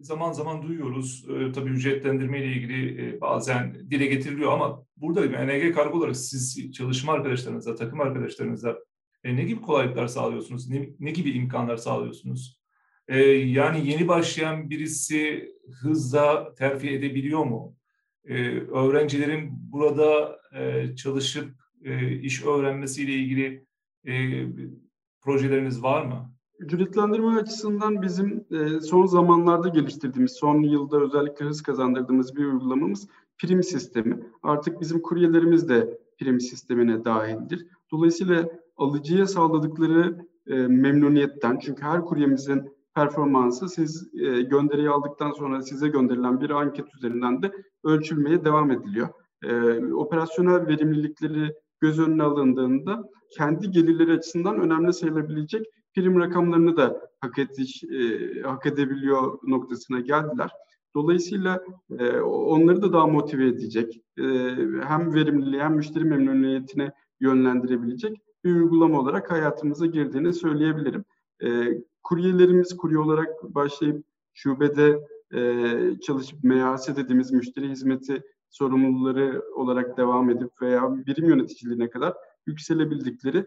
[0.00, 1.24] zaman zaman duyuyoruz.
[1.28, 6.72] E, tabii ücretlendirme ile ilgili e, bazen dile getiriliyor ama burada NG kargo olarak siz
[6.72, 8.78] çalışma arkadaşlarınıza, takım arkadaşlarınıza
[9.24, 10.70] e, ne gibi kolaylıklar sağlıyorsunuz?
[10.70, 12.58] Ne, ne gibi imkanlar sağlıyorsunuz?
[13.08, 15.48] E, yani yeni başlayan birisi
[15.82, 17.76] hızla terfi edebiliyor mu?
[18.24, 23.66] E, öğrencilerin burada e, çalışıp e, iş öğrenmesiyle ilgili
[24.06, 24.44] e,
[25.20, 26.33] projeleriniz var mı?
[26.58, 33.62] Ücretlendirme açısından bizim e, son zamanlarda geliştirdiğimiz, son yılda özellikle hız kazandırdığımız bir uygulamamız prim
[33.62, 34.20] sistemi.
[34.42, 37.66] Artık bizim kuryelerimiz de prim sistemine dahildir.
[37.90, 45.88] Dolayısıyla alıcıya sağladıkları e, memnuniyetten, çünkü her kuryemizin performansı siz e, gönderiyi aldıktan sonra size
[45.88, 47.52] gönderilen bir anket üzerinden de
[47.84, 49.08] ölçülmeye devam ediliyor.
[49.42, 57.38] E, operasyonel verimlilikleri göz önüne alındığında kendi gelirleri açısından önemli sayılabilecek prim rakamlarını da hak,
[57.38, 60.50] ediş, e, hak edebiliyor noktasına geldiler.
[60.94, 61.64] Dolayısıyla
[61.98, 64.22] e, onları da daha motive edecek, e,
[64.82, 71.04] hem verimliliği hem müşteri memnuniyetine yönlendirebilecek bir uygulama olarak hayatımıza girdiğini söyleyebilirim.
[71.42, 71.48] E,
[72.02, 75.00] kuryelerimiz kurye olarak başlayıp şubede
[75.34, 75.40] e,
[76.00, 82.14] çalışıp MHS dediğimiz müşteri hizmeti sorumluları olarak devam edip veya birim yöneticiliğine kadar
[82.46, 83.46] yükselebildikleri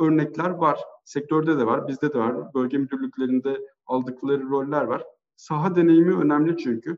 [0.00, 0.80] örnekler var.
[1.04, 2.54] Sektörde de var, bizde de var.
[2.54, 5.04] Bölge müdürlüklerinde aldıkları roller var.
[5.36, 6.96] Saha deneyimi önemli çünkü.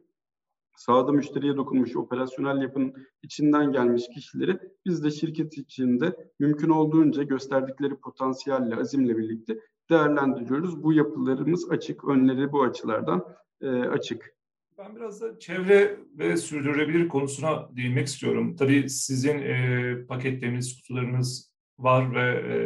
[0.76, 7.96] Sahada müşteriye dokunmuş, operasyonel yapının içinden gelmiş kişileri biz de şirket içinde mümkün olduğunca gösterdikleri
[7.96, 9.58] potansiyelle, azimle birlikte
[9.90, 10.82] değerlendiriyoruz.
[10.82, 13.24] Bu yapılarımız açık, önleri bu açılardan
[13.60, 14.34] e, açık.
[14.78, 18.56] Ben biraz da çevre ve sürdürülebilir konusuna değinmek istiyorum.
[18.56, 21.47] Tabii sizin e, paketleriniz, kutularınız
[21.78, 22.56] var ve e,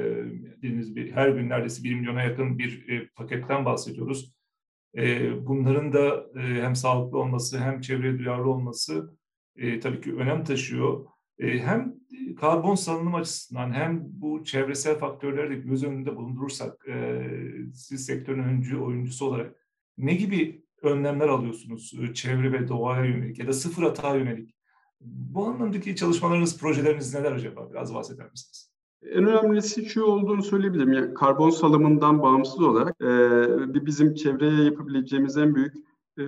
[0.57, 4.35] dediğiniz bir her gün neredeyse 1 milyona yakın bir e, paketten bahsediyoruz.
[4.97, 9.17] E, bunların da hem sağlıklı olması hem çevreye duyarlı olması
[9.83, 11.07] tabii ki önem taşıyor.
[11.41, 11.95] Hem
[12.41, 16.87] karbon salınım açısından hem bu çevresel faktörleri de göz önünde bulundurursak
[17.75, 19.57] siz sektörün öncü oyuncusu olarak
[19.99, 24.55] ne gibi önlemler alıyorsunuz çevre ve doğaya yönelik ya da sıfır hata yönelik?
[25.01, 27.71] Bu anlamdaki çalışmalarınız, projeleriniz neler acaba?
[27.71, 28.72] Biraz bahseder misiniz?
[29.11, 30.93] En önemlisi şu olduğunu söyleyebilirim.
[30.93, 35.75] Yani karbon salımından bağımsız olarak e, bizim çevreye yapabileceğimiz en büyük
[36.19, 36.25] e,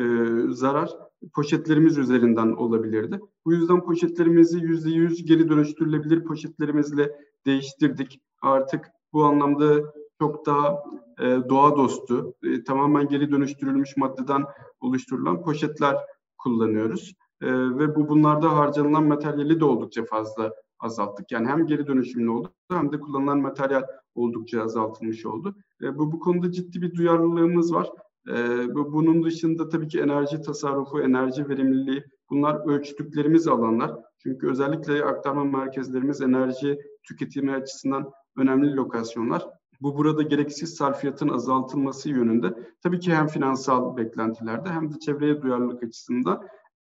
[0.48, 0.90] zarar
[1.34, 3.20] poşetlerimiz üzerinden olabilirdi.
[3.44, 7.12] Bu yüzden poşetlerimizi yüzde yüz geri dönüştürülebilir poşetlerimizle
[7.46, 8.20] değiştirdik.
[8.42, 10.84] Artık bu anlamda çok daha
[11.20, 14.44] e, doğa dostu, e, tamamen geri dönüştürülmüş maddeden
[14.80, 15.96] oluşturulan poşetler
[16.38, 17.14] kullanıyoruz.
[17.42, 20.52] E, ve bu bunlarda harcanılan materyali de oldukça fazla
[20.84, 21.32] azalttık.
[21.32, 23.82] Yani hem geri dönüşümlü oldu hem de kullanılan materyal
[24.14, 25.54] oldukça azaltılmış oldu.
[25.82, 27.90] E, bu, bu konuda ciddi bir duyarlılığımız var.
[28.28, 28.34] E,
[28.74, 33.92] bu, bunun dışında tabii ki enerji tasarrufu, enerji verimliliği bunlar ölçtüklerimiz alanlar.
[34.18, 36.78] Çünkü özellikle aktarma merkezlerimiz enerji
[37.08, 39.46] tüketimi açısından önemli lokasyonlar.
[39.80, 45.82] Bu burada gereksiz sarfiyatın azaltılması yönünde tabii ki hem finansal beklentilerde hem de çevreye duyarlılık
[45.82, 46.42] açısından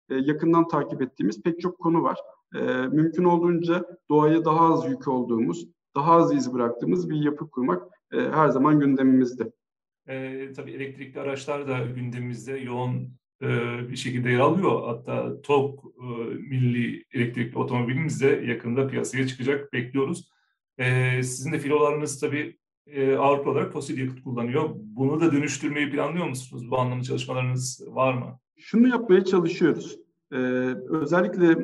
[0.09, 2.19] e, yakından takip ettiğimiz pek çok konu var.
[2.55, 7.83] E, mümkün olduğunca doğaya daha az yük olduğumuz, daha az iz bıraktığımız bir yapı kurmak
[8.13, 9.51] e, her zaman gündemimizde.
[10.07, 13.09] E, tabii elektrikli araçlar da gündemimizde yoğun
[13.41, 13.47] e,
[13.89, 14.87] bir şekilde yer alıyor.
[14.87, 20.29] Hatta TOG e, milli elektrikli otomobilimiz de yakında piyasaya çıkacak, bekliyoruz.
[20.77, 24.69] E, sizin de filolarınız tabii e, Avrupa olarak fosil yakıt kullanıyor.
[24.75, 26.71] Bunu da dönüştürmeyi planlıyor musunuz?
[26.71, 28.39] Bu anlamda çalışmalarınız var mı?
[28.57, 29.99] Şunu yapmaya çalışıyoruz.
[30.31, 30.37] Ee,
[30.89, 31.57] özellikle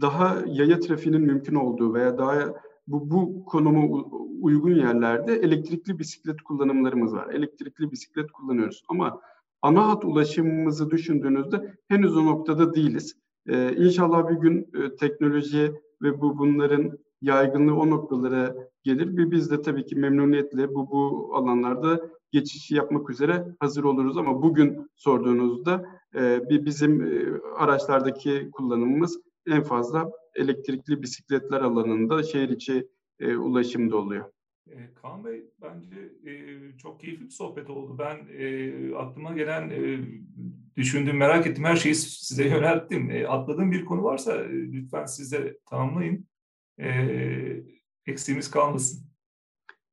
[0.00, 2.54] daha yaya trafiğinin mümkün olduğu veya daha
[2.86, 4.10] bu, bu konumu
[4.40, 7.28] uygun yerlerde elektrikli bisiklet kullanımlarımız var.
[7.28, 9.20] Elektrikli bisiklet kullanıyoruz ama
[9.62, 13.16] ana hat ulaşımımızı düşündüğünüzde henüz o noktada değiliz.
[13.48, 15.72] Ee, inşallah bir gün e, teknoloji
[16.02, 21.30] ve bu bunların yaygınlığı o noktalara gelir ve biz de tabii ki memnuniyetle bu bu
[21.34, 22.00] alanlarda
[22.32, 25.84] geçişi yapmak üzere hazır oluruz ama bugün sorduğunuzda
[26.14, 27.24] e, bir bizim e,
[27.56, 32.88] araçlardaki kullanımımız en fazla elektrikli bisikletler alanında şehir içi
[33.20, 34.24] e, ulaşımda oluyor.
[34.70, 36.32] E, Kaan Bey bence e,
[36.78, 37.98] çok keyifli bir sohbet oldu.
[37.98, 39.98] Ben e, aklıma gelen, e,
[40.76, 43.10] düşündüğüm, merak ettiğim her şeyi size yönelttim.
[43.10, 46.26] E, atladığım bir konu varsa e, lütfen siz de tamamlayın.
[46.80, 46.88] E,
[48.06, 49.08] eksiğimiz kalmasın.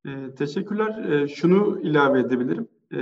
[0.05, 1.11] E, teşekkürler.
[1.11, 2.67] E, şunu ilave edebilirim.
[2.91, 2.97] E,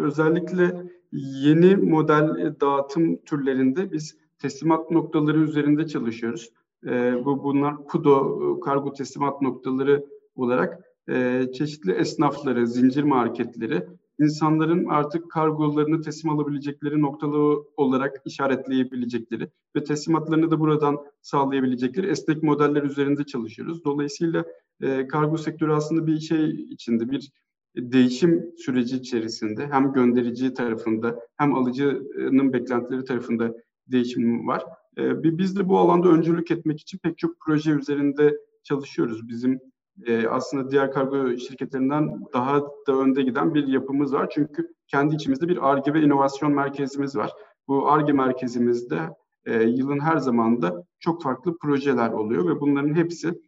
[0.00, 0.72] özellikle
[1.12, 6.50] yeni model dağıtım türlerinde biz teslimat noktaları üzerinde çalışıyoruz.
[6.86, 10.04] E, bu bunlar PUDO kargo teslimat noktaları
[10.36, 13.86] olarak e, çeşitli esnafları, zincir marketleri
[14.20, 22.82] insanların artık kargolarını teslim alabilecekleri noktalı olarak işaretleyebilecekleri ve teslimatlarını da buradan sağlayabilecekleri esnek modeller
[22.82, 23.84] üzerinde çalışıyoruz.
[23.84, 24.44] Dolayısıyla
[24.82, 27.30] e, kargo sektörü aslında bir şey içinde, bir
[27.76, 33.54] değişim süreci içerisinde hem gönderici tarafında hem alıcının beklentileri tarafında
[33.86, 34.64] değişim var.
[34.98, 39.28] E, biz de bu alanda öncülük etmek için pek çok proje üzerinde çalışıyoruz.
[39.28, 39.60] Bizim
[40.06, 44.30] e, aslında diğer kargo şirketlerinden daha da önde giden bir yapımız var.
[44.34, 47.32] Çünkü kendi içimizde bir ARGE ve inovasyon merkezimiz var.
[47.68, 49.00] Bu ARGE merkezimizde
[49.44, 53.40] e, yılın her zamanda çok farklı projeler oluyor ve bunların hepsi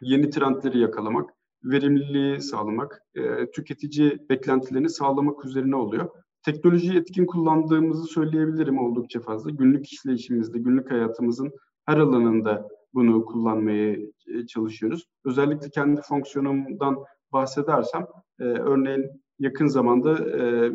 [0.00, 1.30] yeni trendleri yakalamak,
[1.64, 6.10] verimliliği sağlamak, e, tüketici beklentilerini sağlamak üzerine oluyor.
[6.44, 9.50] Teknolojiyi etkin kullandığımızı söyleyebilirim oldukça fazla.
[9.50, 11.52] Günlük işleyişimizde, günlük hayatımızın
[11.86, 15.04] her alanında bunu kullanmaya e, çalışıyoruz.
[15.24, 18.06] Özellikle kendi fonksiyonumdan bahsedersem,
[18.40, 20.70] e, örneğin yakın zamanda e,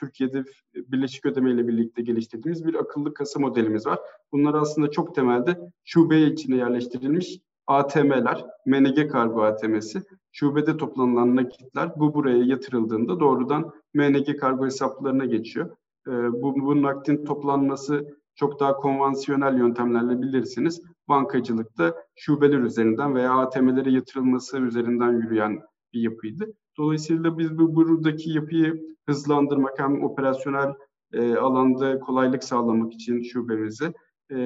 [0.00, 0.44] Türkiye'de
[0.74, 3.98] birleşik ödeme ile birlikte geliştirdiğimiz bir akıllı kasa modelimiz var.
[4.32, 12.14] Bunlar aslında çok temelde şube içine yerleştirilmiş ATM'ler, MNG kargo ATM'si, şubede toplanılan nakitler bu
[12.14, 15.70] buraya yatırıldığında doğrudan MNG kargo hesaplarına geçiyor.
[16.06, 20.82] E, bu, bu nakdin toplanması çok daha konvansiyonel yöntemlerle bilirsiniz.
[21.08, 25.60] Bankacılıkta şubeler üzerinden veya ATM'lere yatırılması üzerinden yürüyen
[25.92, 26.52] bir yapıydı.
[26.78, 30.74] Dolayısıyla biz bu buradaki yapıyı hızlandırmak hem operasyonel
[31.12, 33.92] e, alanda kolaylık sağlamak için şubemize
[34.30, 34.36] e,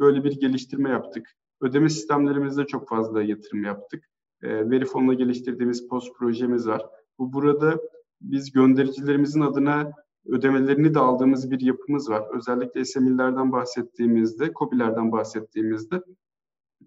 [0.00, 1.26] böyle bir geliştirme yaptık.
[1.60, 4.04] Ödeme sistemlerimizde çok fazla yatırım yaptık.
[4.42, 6.86] E, veri geliştirdiğimiz post projemiz var.
[7.18, 7.78] Bu burada
[8.30, 9.92] biz göndericilerimizin adına
[10.26, 12.24] ödemelerini de aldığımız bir yapımız var.
[12.36, 16.02] Özellikle SME'lerden bahsettiğimizde, COBİ'lerden bahsettiğimizde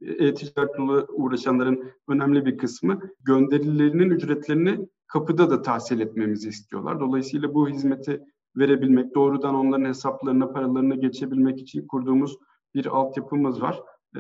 [0.02, 7.00] e-ticaretle uğraşanların önemli bir kısmı gönderilerinin ücretlerini kapıda da tahsil etmemizi istiyorlar.
[7.00, 8.22] Dolayısıyla bu hizmeti
[8.58, 12.38] verebilmek, doğrudan onların hesaplarına, paralarına geçebilmek için kurduğumuz
[12.76, 13.80] bir altyapımız var.
[14.18, 14.20] Ee,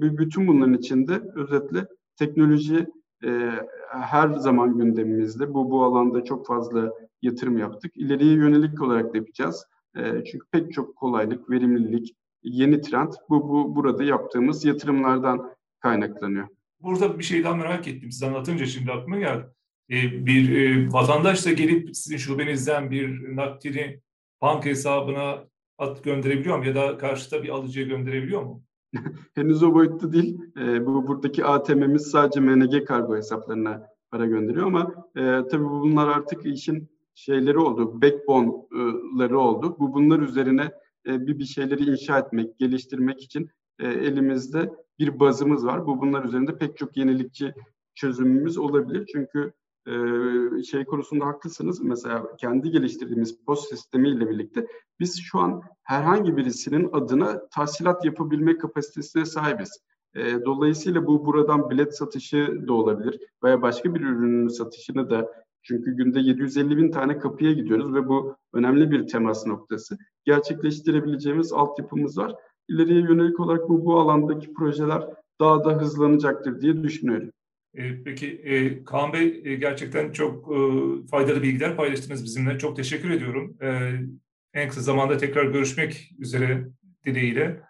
[0.00, 1.86] bütün bunların içinde özetle
[2.16, 2.86] teknoloji
[3.24, 3.50] e,
[3.88, 5.54] her zaman gündemimizde.
[5.54, 6.92] Bu bu alanda çok fazla
[7.22, 7.96] yatırım yaptık.
[7.96, 9.66] İleriye yönelik olarak da yapacağız.
[9.96, 16.48] E, çünkü pek çok kolaylık, verimlilik, yeni trend bu, bu burada yaptığımız yatırımlardan kaynaklanıyor.
[16.80, 18.12] Burada bir şey daha merak ettim.
[18.12, 19.46] Siz anlatınca şimdi aklıma geldi.
[19.90, 24.00] Ee, bir e, vatandaş da gelip sizin şubenizden bir nakdini
[24.42, 25.44] banka hesabına
[25.78, 26.66] at gönderebiliyor mu?
[26.66, 28.62] Ya da karşıda bir alıcıya gönderebiliyor mu?
[29.34, 30.40] Henüz o boyutta değil.
[30.56, 36.46] E, bu buradaki ATM'miz sadece MNG kargo hesaplarına para gönderiyor ama e, tabii bunlar artık
[36.46, 39.76] işin şeyleri oldu, backbone'ları oldu.
[39.78, 40.72] Bu bunlar üzerine
[41.06, 45.86] e, bir bir şeyleri inşa etmek, geliştirmek için e, elimizde bir bazımız var.
[45.86, 47.54] Bu bunlar üzerinde pek çok yenilikçi
[47.94, 49.06] çözümümüz olabilir.
[49.12, 49.52] Çünkü
[49.90, 51.80] e, şey konusunda haklısınız.
[51.80, 54.66] Mesela kendi geliştirdiğimiz post sistemiyle birlikte
[55.00, 59.80] biz şu an herhangi birisinin adına tahsilat yapabilme kapasitesine sahibiz.
[60.14, 65.32] E, dolayısıyla bu buradan bilet satışı da olabilir veya başka bir ürünün satışını da
[65.62, 69.98] çünkü günde 750 bin tane kapıya gidiyoruz ve bu önemli bir temas noktası.
[70.24, 72.34] Gerçekleştirebileceğimiz altyapımız var.
[72.68, 75.06] İleriye yönelik olarak bu, bu alandaki projeler
[75.40, 77.30] daha da hızlanacaktır diye düşünüyorum.
[77.74, 80.46] E, peki e, Kaan Bey e, gerçekten çok
[81.10, 82.58] faydalı bilgiler paylaştınız bizimle.
[82.58, 83.56] Çok teşekkür ediyorum.
[84.54, 86.66] En kısa zamanda tekrar görüşmek üzere
[87.06, 87.62] dileğiyle.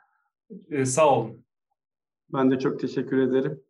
[0.84, 1.44] Sağ olun.
[2.32, 3.61] Ben de çok teşekkür ederim.